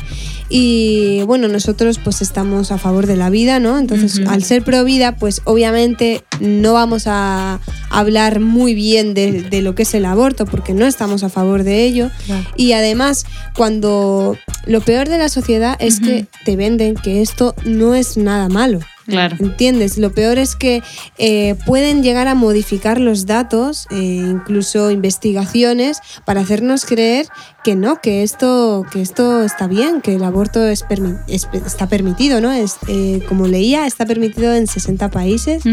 y 0.56 1.24
bueno, 1.24 1.48
nosotros 1.48 1.98
pues 2.04 2.22
estamos 2.22 2.72
a 2.72 2.78
favor 2.78 3.08
de 3.08 3.16
la 3.16 3.32
vida, 3.32 3.60
¿no? 3.60 3.80
Entonces, 3.80 4.22
al 4.28 4.44
ser 4.44 4.63
pro 4.63 4.84
vida, 4.84 5.16
pues 5.16 5.42
obviamente 5.46 6.24
no 6.39 6.74
vamos 6.74 7.06
a 7.08 7.60
hablar 7.89 8.39
muy 8.39 8.76
bien 8.76 9.16
de, 9.16 9.42
de 9.42 9.62
lo 9.63 9.74
que 9.74 9.82
es 9.82 9.96
el 9.96 10.06
aborto 10.06 10.46
porque 10.46 10.76
no 10.76 10.86
estamos 10.86 11.24
a 11.24 11.30
favor 11.30 11.63
de 11.63 11.86
ello 11.86 12.12
Claro. 12.28 12.46
y 12.56 12.74
además 12.74 13.26
cuando 13.56 14.38
lo 14.68 14.82
peor 14.82 15.10
de 15.10 15.18
la 15.18 15.30
sociedad 15.30 15.76
es 15.80 16.00
que 16.00 16.28
te 16.46 16.56
venden 16.56 16.94
que 16.94 17.24
esto 17.24 17.56
no 17.66 17.96
es 17.96 18.16
nada 18.18 18.48
malo. 18.48 18.80
Claro. 19.06 19.36
¿Entiendes? 19.39 19.98
Lo 19.98 20.13
peor 20.13 20.38
es 20.38 20.56
que 20.56 20.82
eh, 21.18 21.56
pueden 21.66 22.04
llegar 22.04 22.28
a 22.30 22.36
modificar 22.36 23.00
los 23.02 23.26
datos, 23.26 23.86
eh, 23.92 23.96
incluso 24.30 24.92
investigaciones, 24.92 25.98
para 26.26 26.42
hacernos 26.42 26.86
creer 26.86 27.28
que 27.63 27.76
no, 27.76 28.00
que 28.02 28.24
esto, 28.24 28.86
que 28.92 29.02
esto 29.02 29.44
está 29.44 29.68
bien, 29.68 30.02
que 30.02 30.16
el 30.16 30.24
aborto 30.24 30.66
es 30.66 30.86
permi- 30.86 31.20
es- 31.28 31.48
está 31.66 31.88
permitido, 31.88 32.39
¿no? 32.42 32.52
Es, 32.52 32.76
eh, 32.88 33.22
como 33.28 33.48
leía, 33.48 33.86
está 33.88 34.06
permitido 34.06 34.54
en 34.54 34.68
60 34.68 35.10
países. 35.12 35.63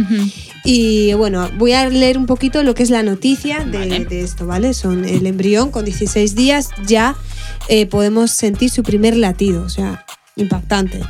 Y 0.64 1.12
bueno, 1.14 1.49
voy 1.59 1.73
a 1.73 1.88
leer 1.88 2.19
un 2.19 2.27
poquito 2.27 2.62
lo 2.62 2.75
que 2.75 2.83
es 2.83 2.90
la 2.90 3.03
noticia 3.03 3.64
de, 3.64 3.79
Vale. 3.79 4.05
de 4.07 4.23
esto, 4.23 4.47
¿vale? 4.47 4.75
Son 4.75 5.05
el 5.05 5.27
embrión 5.27 5.71
con 5.71 5.85
16 5.85 6.35
días 6.35 6.69
ya 6.87 7.14
podemos 7.90 8.33
sentir 8.33 8.71
su 8.71 8.83
primer 8.83 9.16
latido, 9.16 9.62
o 9.62 9.69
sea, 9.69 10.05
impactante. 10.42 11.00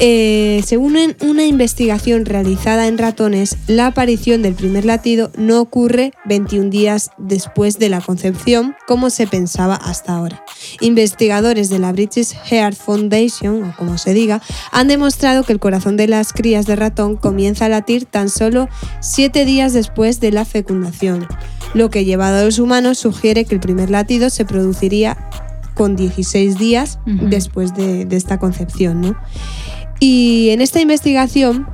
Eh, 0.00 0.62
según 0.66 0.96
una 1.20 1.44
investigación 1.44 2.24
realizada 2.24 2.88
en 2.88 2.98
ratones, 2.98 3.56
la 3.66 3.86
aparición 3.86 4.42
del 4.42 4.54
primer 4.54 4.84
latido 4.84 5.30
no 5.36 5.60
ocurre 5.60 6.12
21 6.24 6.70
días 6.70 7.10
después 7.18 7.78
de 7.78 7.88
la 7.88 8.00
concepción, 8.00 8.74
como 8.86 9.10
se 9.10 9.26
pensaba 9.26 9.74
hasta 9.76 10.16
ahora. 10.16 10.44
Investigadores 10.80 11.68
de 11.68 11.78
la 11.78 11.92
British 11.92 12.34
Heart 12.50 12.76
Foundation, 12.76 13.62
o 13.62 13.76
como 13.76 13.98
se 13.98 14.14
diga, 14.14 14.42
han 14.72 14.88
demostrado 14.88 15.44
que 15.44 15.52
el 15.52 15.60
corazón 15.60 15.96
de 15.96 16.08
las 16.08 16.32
crías 16.32 16.66
de 16.66 16.76
ratón 16.76 17.16
comienza 17.16 17.66
a 17.66 17.68
latir 17.68 18.06
tan 18.06 18.28
solo 18.28 18.68
7 19.00 19.44
días 19.44 19.72
después 19.72 20.20
de 20.20 20.32
la 20.32 20.44
fecundación, 20.44 21.26
lo 21.74 21.90
que 21.90 22.04
llevado 22.04 22.38
a 22.38 22.44
los 22.44 22.58
humanos 22.58 22.98
sugiere 22.98 23.44
que 23.44 23.54
el 23.54 23.60
primer 23.60 23.90
latido 23.90 24.30
se 24.30 24.44
produciría 24.44 25.16
con 25.82 25.96
16 25.96 26.58
días 26.58 27.00
después 27.06 27.74
de, 27.74 28.04
de 28.04 28.16
esta 28.16 28.38
concepción. 28.38 29.00
¿no? 29.00 29.16
Y 29.98 30.50
en 30.50 30.60
esta 30.60 30.80
investigación, 30.80 31.66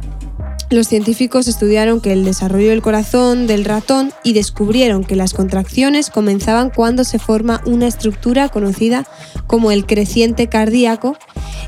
los 0.70 0.88
científicos 0.88 1.46
estudiaron 1.46 2.00
que 2.00 2.14
el 2.14 2.24
desarrollo 2.24 2.70
del 2.70 2.80
corazón 2.80 3.46
del 3.46 3.66
ratón 3.66 4.14
y 4.24 4.32
descubrieron 4.32 5.04
que 5.04 5.14
las 5.14 5.34
contracciones 5.34 6.08
comenzaban 6.08 6.70
cuando 6.74 7.04
se 7.04 7.18
forma 7.18 7.60
una 7.66 7.86
estructura 7.86 8.48
conocida 8.48 9.06
como 9.46 9.72
el 9.72 9.84
creciente 9.84 10.48
cardíaco 10.48 11.14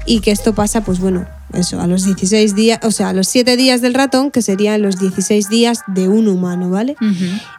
y 0.07 0.21
que 0.21 0.31
esto 0.31 0.55
pasa, 0.55 0.83
pues 0.83 0.99
bueno, 0.99 1.27
eso, 1.55 1.81
a 1.81 1.87
los 1.87 2.05
16 2.05 2.55
días, 2.55 2.81
o 2.83 2.91
sea, 2.91 3.11
a 3.11 3.13
los 3.13 3.29
7 3.29 3.57
días 3.57 3.81
del 3.81 3.95
ratón, 3.95 4.31
que 4.31 4.43
serían 4.43 4.83
los 4.83 4.99
16 4.99 5.49
días 5.49 5.81
de 5.87 6.09
un 6.09 6.29
humano, 6.29 6.71
¿vale? 6.71 6.97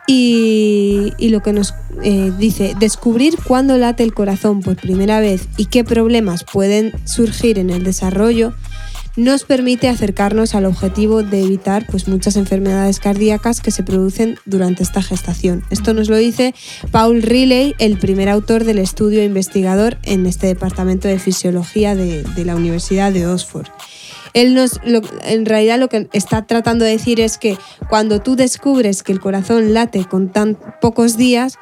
Y, 0.07 1.13
y 1.17 1.29
lo 1.29 1.41
que 1.41 1.53
nos 1.53 1.73
eh, 2.03 2.31
dice, 2.37 2.75
descubrir 2.79 3.37
cuándo 3.43 3.77
late 3.77 4.03
el 4.03 4.13
corazón 4.13 4.61
por 4.61 4.75
primera 4.75 5.19
vez 5.19 5.47
y 5.57 5.65
qué 5.65 5.83
problemas 5.83 6.43
pueden 6.43 6.93
surgir 7.05 7.59
en 7.59 7.69
el 7.69 7.83
desarrollo 7.83 8.53
nos 9.15 9.43
permite 9.43 9.89
acercarnos 9.89 10.55
al 10.55 10.65
objetivo 10.65 11.23
de 11.23 11.43
evitar 11.43 11.85
pues, 11.87 12.07
muchas 12.07 12.35
enfermedades 12.37 12.99
cardíacas 12.99 13.61
que 13.61 13.71
se 13.71 13.83
producen 13.83 14.37
durante 14.45 14.83
esta 14.83 15.01
gestación. 15.01 15.63
Esto 15.69 15.93
nos 15.93 16.09
lo 16.09 16.17
dice 16.17 16.53
Paul 16.91 17.21
Riley, 17.21 17.75
el 17.79 17.97
primer 17.97 18.29
autor 18.29 18.63
del 18.63 18.79
estudio 18.79 19.23
investigador 19.23 19.97
en 20.03 20.25
este 20.25 20.47
departamento 20.47 21.07
de 21.07 21.19
fisiología 21.19 21.95
de, 21.95 22.23
la 22.45 22.55
Universidad 22.55 23.11
de 23.11 23.27
Oxford. 23.27 23.67
Él 24.33 24.55
nos, 24.55 24.79
en 25.23 25.45
realidad 25.45 25.77
lo 25.77 25.89
que 25.89 26.07
está 26.13 26.47
tratando 26.47 26.85
de 26.85 26.91
decir 26.91 27.19
es 27.19 27.37
que 27.37 27.57
cuando 27.89 28.21
tú 28.21 28.35
descubres 28.35 29.03
que 29.03 29.11
el 29.11 29.19
corazón 29.19 29.73
late 29.73 30.05
con 30.05 30.31
tan 30.31 30.57
pocos 30.79 31.17
días, 31.17 31.59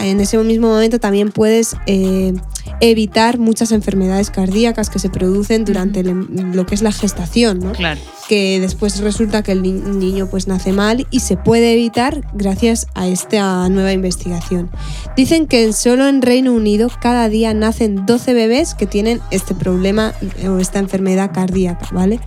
en 0.00 0.20
ese 0.20 0.38
mismo 0.38 0.68
momento 0.68 0.98
también 0.98 1.30
puedes 1.30 1.76
eh, 1.86 2.32
evitar 2.80 3.38
muchas 3.38 3.70
enfermedades 3.72 4.30
cardíacas 4.30 4.90
que 4.90 4.98
se 4.98 5.08
producen 5.10 5.64
durante 5.64 6.00
el 6.00 6.52
lo 6.54 6.66
que 6.66 6.74
es 6.74 6.82
la 6.82 6.92
gestación, 6.92 7.60
¿no? 7.60 7.72
Claro. 7.72 8.00
que 8.28 8.60
después 8.60 8.98
resulta 9.00 9.42
que 9.42 9.52
el 9.52 9.62
ni- 9.62 9.72
niño 9.72 10.26
pues 10.28 10.46
nace 10.48 10.72
mal 10.72 11.06
y 11.10 11.20
se 11.20 11.36
puede 11.36 11.72
evitar 11.74 12.22
gracias 12.32 12.86
a 12.94 13.06
esta 13.06 13.68
nueva 13.68 13.92
investigación. 13.92 14.70
Dicen 15.16 15.46
que 15.46 15.72
solo 15.72 16.08
en 16.08 16.22
Reino 16.22 16.52
Unido 16.52 16.88
cada 17.00 17.28
día 17.28 17.52
nacen 17.54 18.06
12 18.06 18.32
bebés 18.32 18.74
que 18.74 18.86
tienen 18.86 19.20
este 19.30 19.54
problema 19.54 20.14
eh, 20.38 20.48
o 20.48 20.58
esta 20.58 20.78
enfermedad 20.78 21.30
cardíaca, 21.32 21.88
¿vale? 21.92 22.20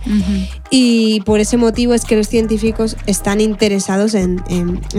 Y 0.70 1.20
por 1.20 1.40
ese 1.40 1.56
motivo 1.56 1.94
es 1.94 2.04
que 2.04 2.16
los 2.16 2.28
científicos 2.28 2.96
están 3.06 3.40
interesados 3.40 4.14
en, 4.14 4.42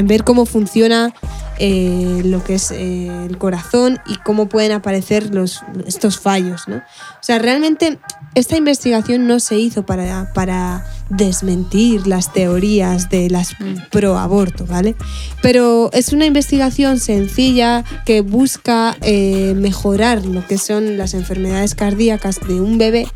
ver 0.03 0.23
cómo 0.23 0.45
funciona 0.45 1.13
eh, 1.59 2.21
lo 2.23 2.43
que 2.43 2.55
es 2.55 2.71
eh, 2.71 3.07
el 3.25 3.37
corazón 3.37 3.99
y 4.05 4.15
cómo 4.17 4.47
pueden 4.47 4.71
aparecer 4.71 5.33
los, 5.33 5.61
estos 5.85 6.19
fallos. 6.19 6.67
¿no? 6.67 6.77
O 6.77 7.21
sea, 7.21 7.39
realmente 7.39 7.99
esta 8.35 8.55
investigación 8.55 9.25
no 9.27 9.39
se 9.39 9.57
hizo 9.57 9.85
para, 9.85 10.31
para 10.33 10.85
desmentir 11.09 12.05
las 12.07 12.31
teorías 12.33 13.09
de 13.09 13.29
las 13.29 13.55
pro 13.91 14.17
aborto, 14.17 14.65
¿vale? 14.65 14.95
Pero 15.41 15.89
es 15.93 16.13
una 16.13 16.25
investigación 16.25 16.99
sencilla 16.99 17.83
que 18.05 18.21
busca 18.21 18.95
eh, 19.01 19.53
mejorar 19.57 20.25
lo 20.25 20.45
que 20.45 20.57
son 20.57 20.97
las 20.97 21.13
enfermedades 21.13 21.73
cardíacas 21.75 22.39
de 22.47 22.61
un 22.61 22.77
bebé 22.77 23.07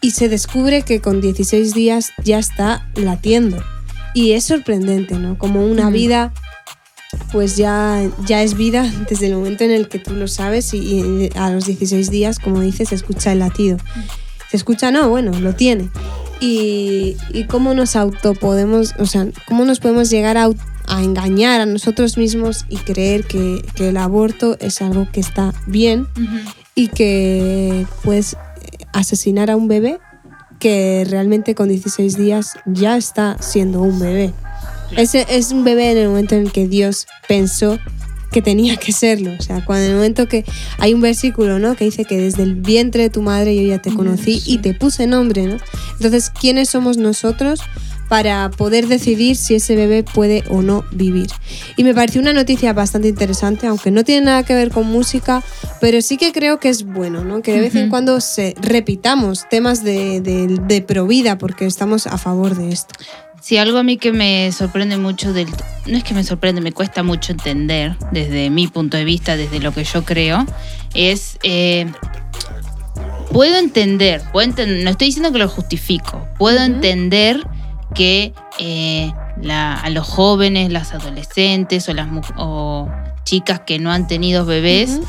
y 0.00 0.10
se 0.10 0.28
descubre 0.28 0.82
que 0.82 1.00
con 1.00 1.20
16 1.20 1.74
días 1.74 2.10
ya 2.24 2.38
está 2.38 2.88
latiendo. 2.96 3.62
Y 4.14 4.32
es 4.32 4.44
sorprendente, 4.44 5.14
¿no? 5.18 5.38
Como 5.38 5.64
una 5.64 5.90
Mm. 5.90 5.92
vida, 5.92 6.32
pues 7.30 7.56
ya, 7.56 8.02
ya 8.26 8.42
es 8.42 8.54
vida 8.56 8.90
desde 9.08 9.26
el 9.26 9.34
momento 9.34 9.62
en 9.64 9.70
el 9.70 9.88
que 9.88 9.98
tú 9.98 10.14
lo 10.14 10.26
sabes 10.26 10.74
y, 10.74 10.78
y 10.78 11.30
a 11.36 11.50
los 11.50 11.66
16 11.66 12.10
días, 12.10 12.38
como 12.38 12.60
dices, 12.60 12.88
se 12.88 12.94
escucha 12.96 13.32
el 13.32 13.38
latido. 13.40 13.76
Se 14.50 14.56
escucha, 14.56 14.90
no, 14.90 15.08
bueno, 15.08 15.38
lo 15.38 15.54
tiene. 15.54 15.90
Y, 16.40 17.16
y 17.32 17.44
cómo 17.44 17.74
nos 17.74 17.96
auto 17.96 18.34
podemos, 18.34 18.94
o 18.98 19.06
sea, 19.06 19.26
cómo 19.46 19.64
nos 19.64 19.80
podemos 19.80 20.08
llegar 20.08 20.36
a, 20.36 20.48
a 20.86 21.02
engañar 21.02 21.60
a 21.60 21.66
nosotros 21.66 22.16
mismos 22.16 22.64
y 22.68 22.76
creer 22.76 23.24
que, 23.24 23.64
que 23.74 23.88
el 23.88 23.96
aborto 23.96 24.56
es 24.60 24.80
algo 24.80 25.08
que 25.10 25.20
está 25.20 25.52
bien 25.66 26.06
y 26.74 26.88
que 26.88 27.86
puedes 28.04 28.36
asesinar 28.92 29.50
a 29.50 29.56
un 29.56 29.68
bebé 29.68 29.98
que 30.58 31.06
realmente 31.08 31.54
con 31.54 31.68
16 31.68 32.16
días 32.16 32.58
ya 32.66 32.96
está 32.96 33.36
siendo 33.40 33.80
un 33.80 33.98
bebé. 33.98 34.32
Ese 34.96 35.26
es 35.28 35.52
un 35.52 35.64
bebé 35.64 35.92
en 35.92 35.98
el 35.98 36.08
momento 36.08 36.34
en 36.34 36.42
el 36.42 36.52
que 36.52 36.66
Dios 36.66 37.06
pensó 37.28 37.78
que 38.30 38.42
tenía 38.42 38.76
que 38.76 38.92
serlo. 38.92 39.32
O 39.38 39.42
sea, 39.42 39.64
cuando 39.64 39.84
en 39.84 39.90
el 39.90 39.96
momento 39.96 40.28
que 40.28 40.44
hay 40.78 40.94
un 40.94 41.00
versículo, 41.00 41.58
¿no? 41.58 41.76
Que 41.76 41.84
dice 41.84 42.04
que 42.04 42.20
desde 42.20 42.42
el 42.42 42.54
vientre 42.54 43.04
de 43.04 43.10
tu 43.10 43.22
madre 43.22 43.56
yo 43.56 43.62
ya 43.62 43.80
te 43.80 43.92
conocí 43.92 44.42
y 44.44 44.58
te 44.58 44.74
puse 44.74 45.06
nombre, 45.06 45.46
¿no? 45.46 45.56
Entonces, 45.94 46.30
¿quiénes 46.30 46.68
somos 46.70 46.96
nosotros 46.96 47.60
para 48.08 48.50
poder 48.50 48.88
decidir 48.88 49.36
si 49.36 49.54
ese 49.54 49.76
bebé 49.76 50.02
puede 50.02 50.42
o 50.50 50.62
no 50.62 50.84
vivir? 50.92 51.28
Y 51.76 51.84
me 51.84 51.94
pareció 51.94 52.20
una 52.20 52.32
noticia 52.32 52.72
bastante 52.72 53.08
interesante, 53.08 53.66
aunque 53.66 53.90
no 53.90 54.04
tiene 54.04 54.26
nada 54.26 54.42
que 54.42 54.54
ver 54.54 54.70
con 54.70 54.86
música, 54.86 55.42
pero 55.80 56.02
sí 56.02 56.16
que 56.16 56.32
creo 56.32 56.60
que 56.60 56.68
es 56.68 56.84
bueno, 56.84 57.24
¿no? 57.24 57.42
Que 57.42 57.52
de 57.52 57.60
vez 57.60 57.74
en 57.74 57.88
cuando 57.88 58.20
se 58.20 58.54
repitamos 58.60 59.48
temas 59.48 59.82
de, 59.84 60.20
de, 60.20 60.46
de 60.46 60.82
provida 60.82 61.38
porque 61.38 61.66
estamos 61.66 62.06
a 62.06 62.18
favor 62.18 62.56
de 62.56 62.70
esto. 62.70 62.94
Sí, 63.40 63.56
algo 63.56 63.78
a 63.78 63.82
mí 63.82 63.96
que 63.96 64.12
me 64.12 64.50
sorprende 64.52 64.96
mucho 64.98 65.32
del... 65.32 65.48
No 65.86 65.96
es 65.96 66.04
que 66.04 66.12
me 66.14 66.24
sorprende, 66.24 66.60
me 66.60 66.72
cuesta 66.72 67.02
mucho 67.02 67.32
entender 67.32 67.96
desde 68.10 68.50
mi 68.50 68.66
punto 68.66 68.96
de 68.96 69.04
vista, 69.04 69.36
desde 69.36 69.60
lo 69.60 69.72
que 69.72 69.84
yo 69.84 70.04
creo, 70.04 70.44
es... 70.94 71.38
eh, 71.42 71.86
puedo 73.32 73.58
entender, 73.58 74.22
puedo 74.32 74.50
enten- 74.50 74.82
no 74.84 74.90
estoy 74.90 75.08
diciendo 75.08 75.32
que 75.32 75.38
lo 75.38 75.48
justifico, 75.48 76.26
puedo 76.38 76.60
entender 76.62 77.46
que 77.94 78.32
eh, 78.58 79.12
la- 79.40 79.74
a 79.74 79.88
los 79.90 80.06
jóvenes, 80.06 80.70
las 80.72 80.92
adolescentes 80.92 81.88
o 81.88 81.94
las 81.94 82.08
o 82.36 82.88
chicas 83.24 83.60
que 83.60 83.78
no 83.78 83.92
han 83.92 84.06
tenido 84.08 84.44
bebés. 84.46 85.00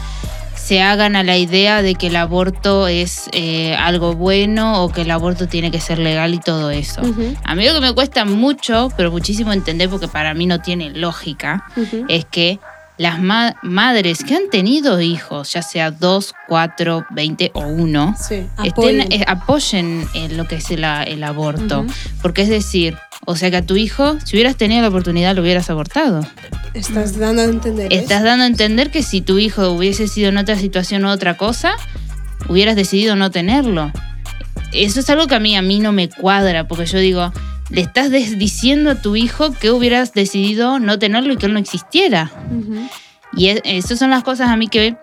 Se 0.69 0.84
hagan 0.84 1.15
a 1.15 1.23
la 1.23 1.36
idea 1.36 1.82
de 1.82 1.95
que 1.95 2.08
el 2.08 2.15
aborto 2.15 2.88
es 2.88 3.27
eh, 3.32 3.75
algo 3.75 4.13
bueno 4.13 4.84
o 4.84 4.91
que 4.91 5.01
el 5.01 5.10
aborto 5.10 5.47
tiene 5.47 5.71
que 5.71 5.79
ser 5.79 5.97
legal 5.97 6.32
y 6.36 6.38
todo 6.39 6.69
eso. 6.69 7.01
Ujú, 7.01 7.34
A 7.43 7.55
mí 7.55 7.65
lo 7.65 7.73
que 7.73 7.79
me 7.82 7.91
cuesta 7.93 8.23
mucho, 8.23 8.89
pero 8.95 9.10
muchísimo 9.10 9.51
entender 9.51 9.89
porque 9.89 10.08
para 10.08 10.36
mí 10.36 10.45
no 10.45 10.62
tiene 10.62 10.91
lógica, 10.91 11.63
es 12.08 12.25
que 12.25 12.60
las 12.99 13.17
ma- 13.19 13.55
madres 13.63 14.23
que 14.23 14.36
han 14.36 14.47
tenido 14.51 15.01
hijos, 15.01 15.53
ya 15.53 15.63
sea 15.63 15.89
dos, 15.89 16.36
cuatro, 16.47 17.03
veinte 17.10 17.49
o 17.55 17.62
uno, 17.62 18.13
Sí, 18.19 18.45
estén- 18.63 18.69
apoyen. 18.69 19.12
eh, 19.12 19.25
apoyen 19.25 20.08
en 20.13 20.38
lo 20.38 20.45
que 20.45 20.55
es 20.58 20.69
el, 20.69 20.84
aborto. 21.23 21.84
Porque 22.21 22.43
es 22.43 22.49
decir, 22.49 22.95
o 23.32 23.36
sea 23.36 23.52
que 23.52 23.58
a 23.58 23.62
tu 23.65 23.76
hijo, 23.78 24.18
si 24.26 24.36
hubieras 24.36 24.56
tenido 24.56 24.82
la 24.82 24.88
oportunidad, 24.88 25.36
lo 25.36 25.44
hubieras 25.44 25.70
abortado. 25.70 26.26
Estás 26.74 27.18
dando 27.18 27.44
a 27.44 27.46
entender. 27.46 27.92
eso. 27.94 28.02
Estás 28.02 28.24
dando 28.24 28.44
a 28.44 28.48
entender 28.48 28.89
que 28.89 29.04
si 29.04 29.22
tu 29.22 29.38
hijo 29.38 29.70
hubiese 29.70 30.08
sido 30.08 30.30
en 30.30 30.38
otra 30.38 30.56
situación 30.58 31.06
o 31.06 31.12
otra 31.12 31.38
cosa, 31.38 31.74
hubieras 32.48 32.76
decidido 32.76 33.15
no 33.15 33.30
tenerlo. 33.30 33.92
Eso 34.74 35.00
es 35.00 35.10
algo 35.12 35.28
que 35.28 35.36
a 35.36 35.39
mí, 35.39 35.56
a 35.56 35.62
mí 35.62 35.80
no 35.80 35.92
me 35.92 36.10
cuadra, 36.10 36.68
porque 36.68 36.86
yo 36.88 36.98
digo, 37.00 37.32
le 37.70 37.82
estás 37.82 38.10
diciendo 38.12 38.92
a 38.92 38.96
tu 38.96 39.15
hijo 39.15 39.52
que 39.54 39.70
hubieras 39.72 40.13
decidido 40.13 40.80
no 40.80 40.98
tenerlo 40.98 41.34
y 41.34 41.38
que 41.38 41.46
él 41.46 41.54
no 41.54 41.60
existiera. 41.60 42.32
Y 43.34 43.50
es- 43.50 43.62
esas 43.63 44.00
son 44.00 44.10
las 44.10 44.24
cosas 44.24 44.50
a 44.50 44.58
mí 44.58 44.68
que 44.68 44.96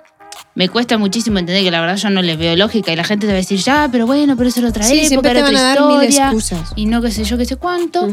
me 0.57 0.69
cuesta 0.69 0.99
muchísimo 0.99 1.39
entender, 1.39 1.63
que 1.63 1.71
la 1.71 1.81
verdad 1.81 1.97
yo 1.97 2.11
no 2.11 2.21
les 2.23 2.37
veo 2.37 2.57
lógica. 2.57 2.93
Y 2.93 2.97
la 2.97 3.05
gente 3.05 3.27
te 3.27 3.33
va 3.33 3.37
a 3.39 3.41
decir, 3.41 3.59
ya, 3.61 3.89
pero 3.93 4.07
bueno, 4.07 4.37
pero 4.37 4.49
eso 4.49 4.59
era 4.59 4.71
otra 4.71 4.83
Sí, 4.83 4.95
siempre 5.09 5.31
era 5.31 5.41
otra 5.51 5.61
dar 5.63 5.77
historia. 5.79 6.31
Y 6.77 6.87
no 6.87 7.01
qué 7.03 7.11
sé 7.13 7.23
yo, 7.25 7.39
qué 7.39 7.45
sé 7.45 7.57
cuánto 7.57 8.09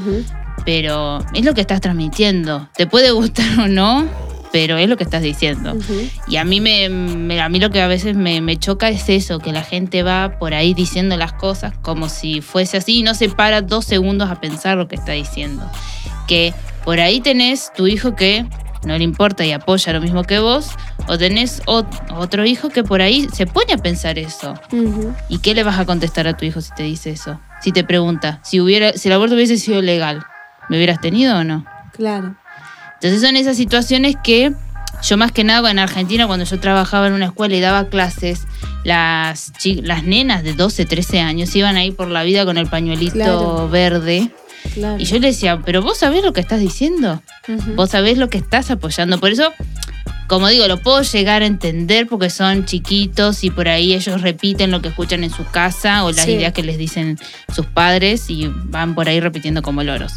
pero 0.65 1.19
es 1.33 1.43
lo 1.43 1.53
que 1.53 1.61
estás 1.61 1.81
transmitiendo. 1.81 2.69
Te 2.75 2.85
puede 2.87 3.11
gustar 3.11 3.59
o 3.59 3.67
no, 3.67 4.05
pero 4.51 4.77
es 4.77 4.87
lo 4.87 4.97
que 4.97 5.03
estás 5.03 5.21
diciendo. 5.23 5.75
Y 6.27 6.35
a 6.37 6.43
mí, 6.45 6.61
me, 6.61 6.87
me- 6.89 7.41
a 7.41 7.49
mí 7.49 7.59
lo 7.59 7.69
que 7.71 7.81
a 7.81 7.87
veces 7.87 8.15
me, 8.15 8.39
me 8.41 8.57
choca 8.57 8.89
es 8.89 9.09
eso, 9.09 9.39
que 9.39 9.51
la 9.51 9.63
gente 9.63 10.03
va 10.03 10.37
por 10.39 10.53
ahí 10.53 10.73
diciendo 10.73 11.17
las 11.17 11.33
cosas 11.33 11.73
como 11.81 12.07
si 12.07 12.41
fuese 12.41 12.77
así 12.77 12.99
y 12.99 13.03
no 13.03 13.13
se 13.15 13.29
para 13.29 13.61
dos 13.61 13.85
segundos 13.85 14.29
a 14.29 14.39
pensar 14.39 14.77
lo 14.77 14.87
que 14.87 14.95
está 14.95 15.13
diciendo. 15.13 15.65
Que 16.27 16.53
por 16.85 16.99
ahí 16.99 17.19
tenés 17.19 17.71
tu 17.75 17.87
hijo 17.87 18.15
que 18.15 18.45
no 18.85 18.97
le 18.97 19.03
importa 19.03 19.45
y 19.45 19.51
apoya 19.53 19.93
lo 19.93 20.01
mismo 20.01 20.23
que 20.23 20.39
vos, 20.39 20.67
o 21.07 21.17
tenés 21.17 21.61
ot- 21.65 21.87
otro 22.15 22.45
hijo 22.45 22.69
que 22.69 22.83
por 22.83 23.01
ahí 23.01 23.27
se 23.33 23.45
pone 23.45 23.73
a 23.73 23.77
pensar 23.77 24.17
eso. 24.19 24.53
¿Y 25.29 25.39
qué 25.39 25.53
le 25.53 25.63
vas 25.63 25.79
a 25.79 25.85
contestar 25.85 26.27
a 26.27 26.35
tu 26.37 26.45
hijo 26.45 26.61
si 26.61 26.71
te 26.75 26.83
dice 26.83 27.11
eso? 27.11 27.39
Si 27.61 27.71
te 27.71 27.83
pregunta, 27.83 28.39
si, 28.43 28.59
hubiera, 28.59 28.93
si 28.93 29.07
el 29.09 29.13
aborto 29.13 29.35
hubiese 29.35 29.57
sido 29.57 29.81
legal, 29.81 30.23
¿me 30.69 30.77
hubieras 30.77 30.99
tenido 31.01 31.37
o 31.37 31.43
no? 31.43 31.65
Claro. 31.93 32.35
Entonces 32.95 33.21
son 33.21 33.35
esas 33.35 33.57
situaciones 33.57 34.15
que 34.23 34.53
yo 35.01 35.17
más 35.17 35.31
que 35.33 35.43
nada 35.43 35.69
en 35.71 35.79
Argentina, 35.79 36.27
cuando 36.27 36.45
yo 36.45 36.59
trabajaba 36.59 37.07
en 37.07 37.13
una 37.13 37.25
escuela 37.25 37.55
y 37.55 37.59
daba 37.59 37.89
clases, 37.89 38.43
las, 38.85 39.51
las 39.81 40.03
nenas 40.03 40.43
de 40.43 40.53
12, 40.53 40.85
13 40.85 41.19
años 41.19 41.53
iban 41.55 41.75
ahí 41.75 41.91
por 41.91 42.07
la 42.07 42.23
vida 42.23 42.45
con 42.45 42.57
el 42.57 42.67
pañuelito 42.67 43.13
Claro. 43.15 43.69
verde. 43.69 44.31
Claro. 44.73 44.95
Y 44.99 45.03
yo 45.05 45.19
le 45.19 45.27
decía, 45.27 45.59
pero 45.65 45.81
vos 45.81 45.97
sabés 45.97 46.23
lo 46.23 46.31
que 46.31 46.39
estás 46.39 46.61
diciendo, 46.61 47.21
vos 47.75 47.89
sabés 47.89 48.17
lo 48.17 48.29
que 48.29 48.37
estás 48.37 48.71
apoyando. 48.71 49.19
Por 49.19 49.31
eso, 49.31 49.51
como 50.27 50.47
digo, 50.47 50.67
lo 50.67 50.79
puedo 50.81 51.01
llegar 51.01 51.41
a 51.43 51.45
entender 51.45 52.07
porque 52.07 52.29
son 52.29 52.65
chiquitos 52.65 53.43
y 53.43 53.49
por 53.51 53.67
ahí 53.67 53.93
ellos 53.93 54.21
repiten 54.21 54.71
lo 54.71 54.81
que 54.81 54.87
escuchan 54.89 55.23
en 55.23 55.29
su 55.29 55.45
casa 55.45 56.03
o 56.05 56.11
las 56.11 56.25
Sí. 56.25 56.31
ideas 56.31 56.53
que 56.53 56.63
les 56.63 56.77
dicen 56.77 57.19
sus 57.53 57.65
padres 57.65 58.29
y 58.29 58.47
van 58.47 58.95
por 58.95 59.07
ahí 59.09 59.19
repitiendo 59.19 59.61
como 59.61 59.83
loros. 59.83 60.13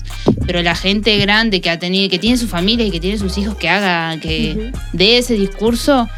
Pero 0.47 0.62
la 0.62 0.75
gente 0.75 1.16
grande 1.19 1.61
que 1.61 1.71
ha 1.71 1.79
tenido, 1.79 2.09
que 2.09 2.19
tiene 2.19 2.37
su 2.38 2.47
familia 2.49 2.87
y 2.87 2.90
que 2.90 3.01
tiene 3.01 3.19
sus 3.19 3.37
hijos 3.38 3.57
que 3.57 3.69
haga, 3.69 4.19
que 4.21 4.73
de 4.92 5.19
ese 5.19 5.35
discurso, 5.35 6.09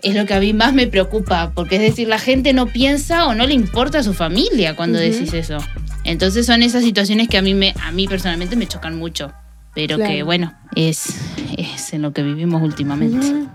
es 0.00 0.14
lo 0.14 0.24
que 0.26 0.34
a 0.34 0.40
mí 0.40 0.52
más 0.52 0.72
me 0.74 0.86
preocupa, 0.86 1.50
porque 1.54 1.74
es 1.76 1.82
decir, 1.82 2.06
la 2.06 2.20
gente 2.20 2.52
no 2.52 2.66
piensa 2.66 3.26
o 3.26 3.34
no 3.34 3.46
le 3.46 3.54
importa 3.54 3.98
a 3.98 4.02
su 4.04 4.14
familia 4.14 4.76
cuando 4.76 4.98
Ujú. 4.98 5.08
decís 5.10 5.32
eso. 5.34 5.58
Entonces 6.04 6.46
son 6.46 6.62
esas 6.62 6.84
situaciones 6.84 7.28
que 7.28 7.36
a 7.36 7.42
mí 7.42 7.52
me, 7.52 7.74
a 7.82 7.90
mí 7.90 8.06
personalmente 8.06 8.54
me 8.54 8.66
chocan 8.68 8.96
mucho, 8.96 9.32
pero 9.74 9.96
que 9.96 10.22
bueno, 10.22 10.54
es, 10.74 11.20
es 11.56 11.92
en 11.92 12.02
lo 12.02 12.12
que 12.12 12.22
vivimos 12.22 12.62
últimamente. 12.62 13.46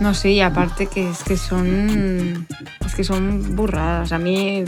No 0.00 0.12
sé, 0.12 0.32
y 0.32 0.40
aparte 0.40 0.86
que 0.88 1.08
es 1.08 1.22
que 1.22 1.36
son. 1.36 2.46
Es 2.84 2.94
que 2.94 3.04
son 3.04 3.54
burradas. 3.54 4.12
A 4.12 4.18
mí 4.18 4.64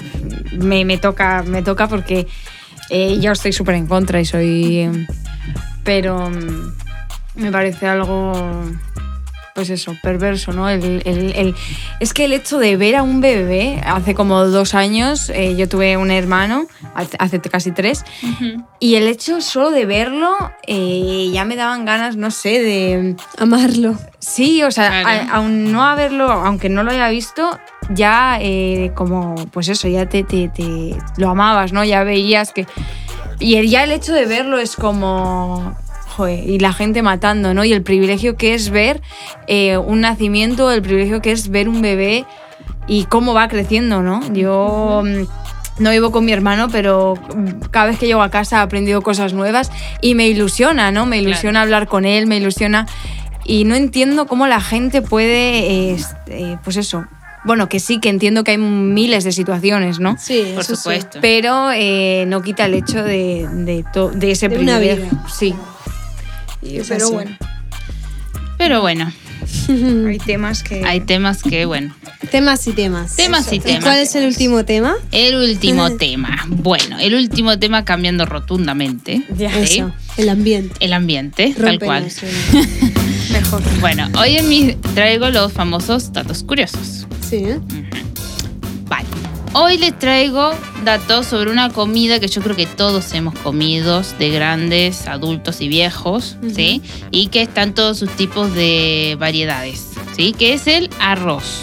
me, 0.52 0.84
me 0.84 0.98
toca, 0.98 1.42
me 1.42 1.62
toca 1.62 1.88
porque 1.88 2.26
eh, 2.90 3.18
yo 3.20 3.32
estoy 3.32 3.52
súper 3.52 3.74
en 3.74 3.86
contra 3.86 4.20
y 4.20 4.24
soy. 4.24 4.76
eh, 4.78 5.06
Pero 5.82 6.30
mm, 6.30 7.40
me 7.42 7.50
parece 7.52 7.88
algo 7.88 8.32
pues 9.56 9.70
eso, 9.70 9.96
perverso, 10.02 10.52
¿no? 10.52 10.68
El, 10.68 11.02
el- 11.04 11.32
el- 11.34 11.54
es 11.98 12.14
que 12.14 12.26
el 12.26 12.32
hecho 12.32 12.58
de 12.58 12.76
ver 12.76 12.94
a 12.94 13.02
un 13.02 13.20
bebé, 13.20 13.80
hace 13.84 14.14
como 14.14 14.44
dos 14.44 14.74
años, 14.74 15.30
eh, 15.30 15.56
yo 15.56 15.68
tuve 15.68 15.96
un 15.96 16.12
hermano, 16.12 16.66
hace, 16.94 17.16
hace 17.18 17.40
casi 17.40 17.72
tres, 17.72 18.04
y 18.78 18.94
el 18.94 19.08
hecho 19.08 19.40
solo 19.40 19.70
de 19.72 19.86
verlo, 19.86 20.36
eh, 20.66 21.30
ya 21.32 21.44
me 21.44 21.56
daban 21.56 21.84
ganas, 21.84 22.16
no 22.16 22.30
sé, 22.30 22.62
de... 22.62 23.16
Amarlo. 23.38 23.96
Sí, 24.20 24.62
o 24.62 24.70
sea, 24.70 25.02
Claro. 25.02 25.08
a- 25.32 25.36
aun 25.36 25.72
no 25.72 25.82
haberlo, 25.84 26.30
aunque 26.30 26.68
no 26.68 26.82
lo 26.84 26.90
haya 26.92 27.08
visto, 27.08 27.58
ya 27.88 28.38
eh, 28.40 28.92
como, 28.94 29.34
pues 29.52 29.68
eso, 29.68 29.88
ya 29.88 30.06
te, 30.08 30.22
te- 30.22 30.48
te- 30.48 30.94
lo 31.16 31.30
amabas, 31.30 31.72
¿no? 31.72 31.82
Ya 31.82 32.04
veías 32.04 32.52
que... 32.52 32.66
Y 33.38 33.56
el, 33.56 33.68
ya 33.68 33.84
el 33.84 33.92
hecho 33.92 34.12
de 34.12 34.26
verlo 34.26 34.58
es 34.58 34.76
como... 34.76 35.76
Joder, 36.16 36.48
y 36.48 36.58
la 36.58 36.72
gente 36.72 37.02
matando, 37.02 37.52
¿no? 37.54 37.64
Y 37.64 37.72
el 37.72 37.82
privilegio 37.82 38.36
que 38.36 38.54
es 38.54 38.70
ver 38.70 39.02
eh, 39.48 39.76
un 39.76 40.00
nacimiento, 40.00 40.70
el 40.70 40.80
privilegio 40.82 41.20
que 41.20 41.32
es 41.32 41.48
ver 41.50 41.68
un 41.68 41.82
bebé 41.82 42.24
y 42.88 43.04
cómo 43.04 43.34
va 43.34 43.48
creciendo, 43.48 44.02
¿no? 44.02 44.20
Yo 44.32 45.02
mm, 45.04 45.82
no 45.82 45.90
vivo 45.90 46.10
con 46.12 46.24
mi 46.24 46.32
hermano, 46.32 46.68
pero 46.72 47.14
mm, 47.36 47.66
cada 47.70 47.86
vez 47.86 47.98
que 47.98 48.06
llego 48.06 48.22
a 48.22 48.30
casa 48.30 48.56
he 48.56 48.60
aprendido 48.60 49.02
cosas 49.02 49.34
nuevas 49.34 49.70
y 50.00 50.14
me 50.14 50.26
ilusiona, 50.28 50.90
¿no? 50.90 51.04
Me 51.04 51.18
ilusiona 51.18 51.60
hablar 51.62 51.86
con 51.86 52.04
él, 52.06 52.26
me 52.26 52.38
ilusiona. 52.38 52.86
Y 53.44 53.64
no 53.64 53.74
entiendo 53.74 54.26
cómo 54.26 54.46
la 54.46 54.60
gente 54.60 55.02
puede, 55.02 55.90
eh, 55.92 55.96
eh, 56.28 56.56
pues 56.64 56.76
eso. 56.78 57.04
Bueno, 57.44 57.68
que 57.68 57.78
sí, 57.78 58.00
que 58.00 58.08
entiendo 58.08 58.42
que 58.42 58.52
hay 58.52 58.58
miles 58.58 59.22
de 59.22 59.30
situaciones, 59.30 60.00
¿no? 60.00 60.16
Sí, 60.18 60.50
Por 60.54 60.62
eso 60.62 60.74
sí. 60.74 60.82
supuesto. 60.82 61.18
Pero 61.22 61.70
eh, 61.72 62.24
no 62.26 62.42
quita 62.42 62.64
el 62.64 62.74
hecho 62.74 63.04
de, 63.04 63.46
de, 63.52 63.84
to- 63.92 64.10
de 64.10 64.32
ese 64.32 64.48
De 64.48 64.58
una 64.58 64.78
privilegio. 64.78 65.04
vida. 65.10 65.24
Sí. 65.32 65.54
Y- 66.72 66.76
Es 66.78 66.88
pero 66.88 67.04
así. 67.06 67.14
bueno, 67.14 67.36
Pero 68.58 68.80
bueno, 68.80 69.12
hay 70.08 70.18
temas 70.18 70.62
que... 70.62 70.84
hay 70.84 71.00
temas 71.00 71.42
que, 71.42 71.64
bueno, 71.66 71.94
Temas 72.30 72.66
y 72.66 72.72
temas. 72.72 73.14
temas 73.14 73.52
y 73.52 73.56
¿Y 73.56 73.60
temas. 73.60 73.84
cuál 73.84 73.98
es 73.98 74.14
el 74.16 74.26
último 74.26 74.64
tema? 74.64 74.94
El 75.12 75.36
último 75.36 75.92
tema. 75.96 76.44
Bueno, 76.48 76.98
el 76.98 77.14
último 77.14 77.58
tema 77.58 77.84
cambiando 77.84 78.24
rotundamente. 78.26 79.22
Ya. 79.36 79.50
¿sí? 79.66 79.78
Eso, 79.78 79.92
el 80.16 80.28
ambiente. 80.30 80.74
El 80.80 80.92
ambiente, 80.94 81.54
tal 81.56 81.78
cual. 81.78 82.10
Mejor. 83.32 83.62
Bueno, 83.80 84.08
hoy 84.18 84.36
en 84.38 84.48
mi 84.48 84.74
traigo 84.94 85.28
los 85.30 85.52
famosos 85.52 86.12
datos 86.12 86.42
curiosos. 86.42 87.06
Sí, 87.28 87.36
¿eh? 87.36 87.60
Vale. 87.60 87.86
Hoy 89.58 89.78
les 89.78 89.98
traigo 89.98 90.50
datos 90.84 91.24
sobre 91.28 91.50
una 91.50 91.70
comida 91.70 92.20
que 92.20 92.28
yo 92.28 92.42
creo 92.42 92.54
que 92.54 92.66
todos 92.66 93.14
hemos 93.14 93.34
comido, 93.38 94.02
de 94.18 94.28
grandes, 94.28 95.08
adultos 95.08 95.62
y 95.62 95.68
viejos, 95.68 96.36
¿sí? 96.54 96.82
Y 97.10 97.28
que 97.28 97.40
están 97.40 97.72
todos 97.72 97.98
sus 97.98 98.10
tipos 98.16 98.52
de 98.52 99.16
variedades, 99.18 99.92
¿sí? 100.14 100.34
Que 100.34 100.52
es 100.52 100.66
el 100.66 100.90
arroz, 101.00 101.62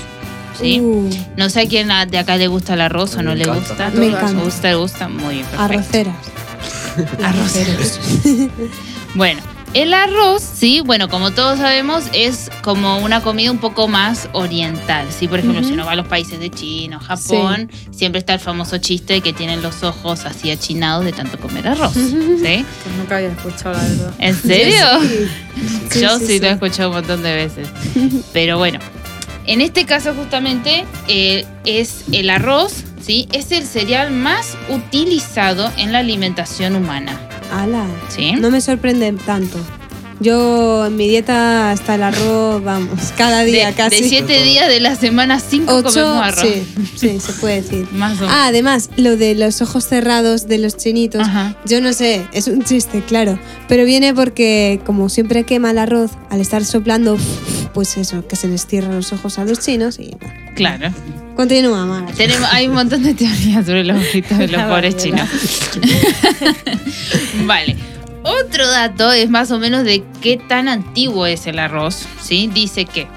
¿sí? 0.60 0.80
Uh, 0.80 1.08
No 1.38 1.52
sé 1.52 1.62
a 1.62 1.68
quién 1.68 1.90
de 2.10 2.18
acá 2.18 2.38
le 2.38 2.48
gusta 2.48 2.74
el 2.74 2.82
arroz 2.82 3.16
o 3.16 3.22
no 3.22 3.36
le 3.36 3.46
gusta. 3.46 3.92
Me 3.92 4.08
encanta. 4.08 4.32
¿Le 4.32 4.44
gusta? 4.44 4.70
¿Le 4.70 4.76
gusta? 4.76 5.08
Muy 5.08 5.36
bien, 5.36 5.46
perfecto. 5.46 5.64
arroceras. 5.64 6.16
Arroceros. 7.24 8.00
bueno, 9.14 9.40
el 9.74 9.94
arroz, 9.94 10.42
sí, 10.42 10.82
bueno, 10.82 11.10
como 11.10 11.32
todos 11.32 11.60
sabemos, 11.60 12.06
es 12.14 12.50
como 12.62 13.00
una 13.00 13.22
comida 13.22 13.52
un 13.52 13.58
poco 13.58 13.88
más 13.88 14.30
oriental. 14.34 15.08
Sí, 15.12 15.28
por 15.28 15.40
ejemplo, 15.40 15.64
si 15.64 15.74
uno 15.74 15.86
va 15.86 15.94
a 15.94 15.96
los 15.96 16.08
países 16.08 16.40
de 16.40 16.50
China 16.50 16.98
o 16.98 17.00
Japón, 17.00 17.72
siempre 17.92 18.20
está 18.20 18.34
el 18.34 18.40
famoso 18.40 18.78
chiste 18.78 19.14
de 19.14 19.22
que 19.22 19.34
tienen 19.34 19.62
los 19.62 19.84
ojos 19.84 20.26
así 20.26 20.52
achinados 20.52 21.06
de 21.06 21.12
tanto 21.12 21.40
comer 21.40 21.68
arroz. 21.68 21.94
¿Sí? 21.94 22.66
Pues 22.84 22.96
nunca 22.98 23.18
había 23.18 23.30
escuchado, 23.30 23.76
la 23.76 23.84
verdad. 23.84 24.14
¿En 24.20 24.36
serio? 24.36 24.86
Sí, 25.90 26.00
Yo 26.02 26.18
sí, 26.20 26.40
lo 26.40 26.48
he 26.48 26.52
escuchado 26.52 26.90
un 26.90 26.96
montón 26.96 27.22
de 27.22 27.34
veces. 27.34 27.68
Pero 28.34 28.58
bueno, 28.58 28.80
en 29.46 29.62
este 29.62 29.86
caso 29.86 30.14
justamente 30.16 30.86
eh, 31.08 31.46
es 31.66 32.06
el 32.12 32.30
arroz, 32.30 32.84
¿sí? 33.02 33.28
Es 33.32 33.52
el 33.52 33.64
cereal 33.64 34.12
más 34.12 34.58
utilizado 34.70 35.72
en 35.78 35.92
la 35.92 36.00
alimentación 36.00 36.76
humana. 36.76 37.20
Ala. 37.62 37.86
¿Sí? 38.10 38.34
No 38.34 38.50
me 38.50 38.62
sorprende 38.62 39.12
tanto. 39.26 39.58
Yo 40.20 40.86
en 40.86 40.96
mi 40.96 41.08
dieta 41.10 41.72
hasta 41.72 41.96
el 41.96 42.04
arroz, 42.04 42.64
vamos, 42.64 43.12
cada 43.18 43.44
día 43.44 43.68
de, 43.68 43.74
casi. 43.74 44.04
de 44.04 44.10
siete 44.10 44.44
días 44.44 44.70
de 44.70 44.80
la 44.80 44.96
semana, 44.96 45.40
cinco 45.40 45.74
Ocho, 45.76 45.90
comemos 45.90 46.24
arroz. 46.24 46.42
sí, 46.44 46.64
sí, 46.96 47.20
se 47.20 47.34
puede 47.34 47.62
decir. 47.62 47.88
Más 47.94 48.14
o 48.14 48.22
menos. 48.22 48.30
Ah, 48.32 48.48
además, 48.48 48.90
lo 48.96 49.18
de 49.18 49.36
los 49.36 49.62
ojos 49.62 49.86
cerrados 49.86 50.48
de 50.48 50.60
los 50.60 50.78
chinitos, 50.78 51.22
Ajá. 51.22 51.58
yo 51.66 51.82
no 51.82 51.92
sé, 51.94 52.26
es 52.32 52.48
un 52.48 52.64
chiste, 52.64 53.02
claro, 53.02 53.38
pero 53.68 53.84
viene 53.86 54.14
porque 54.14 54.80
como 54.86 55.10
siempre 55.10 55.44
quema 55.44 55.72
el 55.72 55.80
arroz, 55.80 56.12
al 56.30 56.40
estar 56.40 56.64
soplando, 56.64 57.18
pues 57.74 57.98
eso, 57.98 58.28
que 58.28 58.36
se 58.36 58.48
les 58.48 58.66
cierran 58.68 58.96
los 58.96 59.12
ojos 59.14 59.40
a 59.40 59.46
los 59.46 59.60
chinos 59.60 60.00
y 60.00 60.16
bueno, 60.20 60.34
Claro. 60.56 60.92
continúa. 61.36 62.06
Tenemos, 62.16 62.48
hay 62.52 62.68
un 62.68 62.76
montón 62.76 63.04
de 63.04 63.14
teorías 63.14 63.66
sobre 63.66 63.84
los 63.84 63.98
ojitos 63.98 64.38
de 64.38 64.48
los 64.48 64.58
La 64.62 64.70
pobres 64.70 64.98
chinos. 64.98 65.28
vale. 67.46 67.76
Otro 68.24 68.66
dato 68.68 69.12
es 69.12 69.30
más 69.30 69.52
o 69.52 69.60
menos 69.60 69.84
de 69.84 70.04
qué 70.22 70.38
tan 70.38 70.68
antiguo 70.70 71.26
es 71.26 71.46
el 71.48 71.60
arroz. 71.60 72.06
¿sí? 72.22 72.50
Dice 72.54 72.86
que 72.86 73.08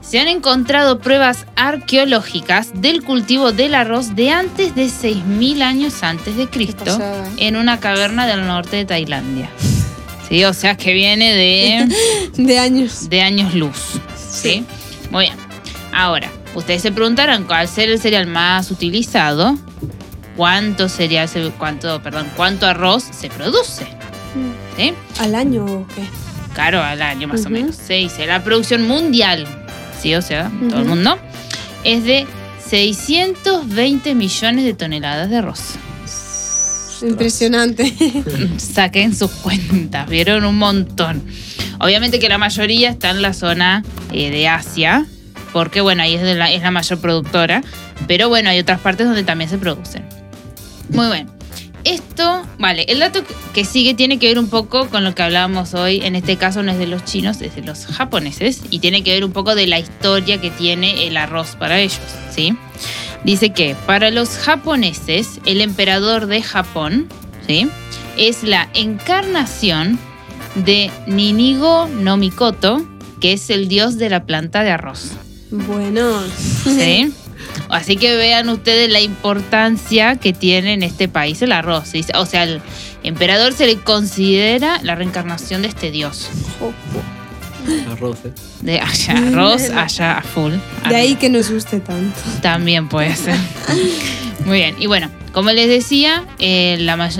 se 0.00 0.20
han 0.20 0.28
encontrado 0.28 1.00
pruebas 1.00 1.46
arqueológicas 1.56 2.70
del 2.80 3.02
cultivo 3.02 3.50
del 3.50 3.74
arroz 3.74 4.14
de 4.14 4.30
antes 4.30 4.74
de 4.76 4.86
6.000 4.86 5.62
años 5.62 6.02
antes 6.04 6.36
de 6.36 6.48
Cristo 6.48 6.96
¿eh? 7.00 7.24
en 7.38 7.56
una 7.56 7.80
caverna 7.80 8.26
del 8.28 8.46
norte 8.46 8.76
de 8.76 8.84
Tailandia. 8.84 9.50
Sí, 10.28 10.44
o 10.44 10.52
sea 10.52 10.76
que 10.76 10.92
viene 10.92 11.32
de 11.34 11.88
De 12.42 12.58
años. 12.58 13.08
de 13.08 13.22
años 13.22 13.54
luz. 13.54 14.00
¿Sí? 14.30 14.64
Muy 15.10 15.24
bien. 15.26 15.36
Ahora, 15.92 16.30
ustedes 16.54 16.82
se 16.82 16.92
preguntarán, 16.92 17.44
cuál 17.44 17.68
ser 17.68 17.88
el 17.90 18.00
cereal 18.00 18.26
más 18.26 18.70
utilizado, 18.70 19.56
¿cuánto 20.36 20.88
cereal, 20.88 21.28
se- 21.28 21.50
cuánto, 21.58 22.02
perdón, 22.02 22.26
cuánto 22.36 22.66
arroz 22.66 23.04
se 23.18 23.28
produce? 23.28 23.86
¿Sí? 24.76 24.92
¿Al 25.20 25.34
año 25.34 25.64
o 25.64 25.86
qué? 25.94 26.02
Claro, 26.54 26.82
al 26.82 27.00
año 27.02 27.28
más 27.28 27.46
o 27.46 27.50
menos. 27.50 27.76
Se 27.76 27.94
dice, 27.94 28.26
la 28.26 28.42
producción 28.42 28.86
mundial, 28.86 29.46
¿sí? 30.00 30.14
O 30.14 30.22
sea, 30.22 30.50
todo 30.70 30.80
el 30.80 30.86
mundo, 30.86 31.18
es 31.84 32.04
de 32.04 32.26
620 32.68 34.14
millones 34.14 34.64
de 34.64 34.74
toneladas 34.74 35.30
de 35.30 35.36
arroz. 35.36 35.60
Impresionante. 37.02 37.92
Saquen 38.58 39.14
sus 39.14 39.30
cuentas, 39.30 40.08
vieron 40.08 40.44
un 40.44 40.56
montón. 40.56 41.22
Obviamente 41.78 42.18
que 42.18 42.28
la 42.28 42.38
mayoría 42.38 42.90
está 42.90 43.10
en 43.10 43.22
la 43.22 43.32
zona 43.32 43.84
eh, 44.12 44.30
de 44.30 44.48
Asia, 44.48 45.06
porque 45.52 45.80
bueno, 45.80 46.02
ahí 46.02 46.14
es, 46.14 46.22
de 46.22 46.34
la, 46.34 46.50
es 46.50 46.62
la 46.62 46.70
mayor 46.70 46.98
productora, 47.00 47.62
pero 48.06 48.28
bueno, 48.28 48.50
hay 48.50 48.58
otras 48.58 48.80
partes 48.80 49.06
donde 49.06 49.24
también 49.24 49.50
se 49.50 49.58
producen. 49.58 50.04
Muy 50.90 51.06
bien. 51.06 51.36
Esto, 51.84 52.44
vale, 52.58 52.84
el 52.88 52.98
dato 52.98 53.22
que 53.54 53.64
sigue 53.64 53.94
tiene 53.94 54.18
que 54.18 54.26
ver 54.26 54.40
un 54.40 54.48
poco 54.48 54.88
con 54.88 55.04
lo 55.04 55.14
que 55.14 55.22
hablábamos 55.22 55.72
hoy, 55.74 56.00
en 56.02 56.16
este 56.16 56.36
caso 56.36 56.64
no 56.64 56.72
es 56.72 56.78
de 56.78 56.88
los 56.88 57.04
chinos, 57.04 57.40
es 57.42 57.54
de 57.54 57.62
los 57.62 57.86
japoneses, 57.86 58.62
y 58.70 58.80
tiene 58.80 59.04
que 59.04 59.12
ver 59.12 59.24
un 59.24 59.32
poco 59.32 59.54
de 59.54 59.68
la 59.68 59.78
historia 59.78 60.40
que 60.40 60.50
tiene 60.50 61.06
el 61.06 61.16
arroz 61.16 61.54
para 61.54 61.78
ellos, 61.78 62.00
¿sí? 62.34 62.56
Dice 63.26 63.50
que 63.50 63.74
para 63.86 64.12
los 64.12 64.38
japoneses, 64.38 65.40
el 65.46 65.60
emperador 65.60 66.26
de 66.28 66.42
Japón, 66.42 67.08
¿sí? 67.44 67.68
Es 68.16 68.44
la 68.44 68.68
encarnación 68.72 69.98
de 70.54 70.92
Ninigo 71.08 71.88
no 71.88 72.16
Mikoto, 72.16 72.86
que 73.20 73.32
es 73.32 73.50
el 73.50 73.66
dios 73.66 73.98
de 73.98 74.10
la 74.10 74.26
planta 74.26 74.62
de 74.62 74.70
arroz. 74.70 75.10
bueno. 75.50 76.22
¿Sí? 76.62 77.12
Así 77.68 77.96
que 77.96 78.14
vean 78.14 78.48
ustedes 78.48 78.88
la 78.92 79.00
importancia 79.00 80.14
que 80.14 80.32
tiene 80.32 80.74
en 80.74 80.84
este 80.84 81.08
país 81.08 81.42
el 81.42 81.50
arroz. 81.50 81.88
¿sí? 81.88 82.04
O 82.14 82.26
sea, 82.26 82.44
el 82.44 82.60
emperador 83.02 83.54
se 83.54 83.66
le 83.66 83.76
considera 83.78 84.78
la 84.84 84.94
reencarnación 84.94 85.62
de 85.62 85.68
este 85.68 85.90
dios. 85.90 86.28
Arroz, 87.90 88.18
¿eh? 88.24 88.32
De 88.60 88.80
allá 88.80 89.14
arroz, 89.28 89.70
allá 89.70 90.18
a 90.18 90.22
full. 90.22 90.52
De 90.88 90.96
ahí 90.96 91.14
que 91.16 91.28
nos 91.28 91.50
guste 91.50 91.80
tanto. 91.80 92.18
También 92.42 92.88
puede 92.88 93.14
ser. 93.16 93.36
Muy 94.44 94.58
bien. 94.58 94.76
Y 94.78 94.86
bueno, 94.86 95.10
como 95.32 95.50
les 95.50 95.68
decía, 95.68 96.24
eh, 96.38 96.76
la 96.80 97.10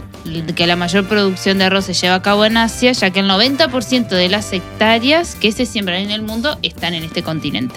que 0.55 0.67
la 0.67 0.77
mayor 0.77 1.07
producción 1.07 1.59
de 1.59 1.65
arroz 1.65 1.87
se 1.87 1.95
lleva 1.95 2.15
a 2.15 2.23
cabo 2.23 2.45
en 2.45 2.57
Asia, 2.57 2.93
ya 2.93 3.11
que 3.11 3.21
el 3.21 3.29
90% 3.29 4.09
de 4.09 4.29
las 4.29 4.53
hectáreas 4.53 5.35
que 5.35 5.53
se 5.53 5.67
siembran 5.67 6.01
en 6.01 6.11
el 6.11 6.23
mundo 6.23 6.59
están 6.63 6.95
en 6.95 7.05
este 7.05 7.23
continente. 7.23 7.77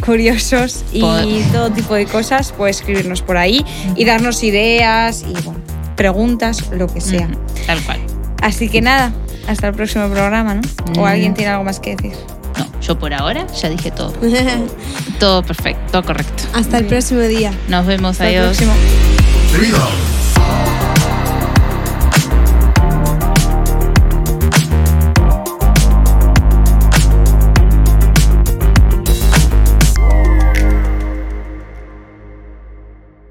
curiosos 0.00 0.84
y 0.92 1.00
Pod- 1.00 1.52
todo 1.52 1.70
tipo 1.70 1.94
de 1.94 2.06
cosas, 2.06 2.52
puede 2.52 2.70
escribirnos 2.72 3.22
por 3.22 3.36
ahí 3.36 3.64
y 3.96 4.04
darnos 4.04 4.42
ideas 4.42 5.22
y 5.28 5.32
bueno, 5.42 5.60
preguntas, 5.96 6.68
lo 6.72 6.86
que 6.86 7.00
sea. 7.00 7.28
Tal 7.66 7.80
cual. 7.82 8.00
Así 8.42 8.68
que 8.68 8.80
nada, 8.80 9.12
hasta 9.48 9.68
el 9.68 9.74
próximo 9.74 10.08
programa, 10.08 10.54
¿no? 10.54 10.62
¿O 10.98 11.02
Mm. 11.02 11.04
alguien 11.04 11.34
tiene 11.34 11.50
algo 11.52 11.64
más 11.64 11.78
que 11.80 11.94
decir? 11.96 12.12
No, 12.58 12.66
yo 12.80 12.98
por 12.98 13.12
ahora 13.14 13.46
ya 13.48 13.68
dije 13.68 13.90
todo. 13.90 14.12
Todo 15.20 15.42
perfecto, 15.42 15.82
todo 15.92 16.02
correcto. 16.02 16.44
Hasta 16.54 16.78
el 16.78 16.86
próximo 16.86 17.20
día. 17.20 17.52
Nos 17.68 17.84
vemos, 17.86 18.12
Hasta 18.12 18.30
el 18.30 18.38
adiós. 18.40 18.56
próximo. 18.56 18.72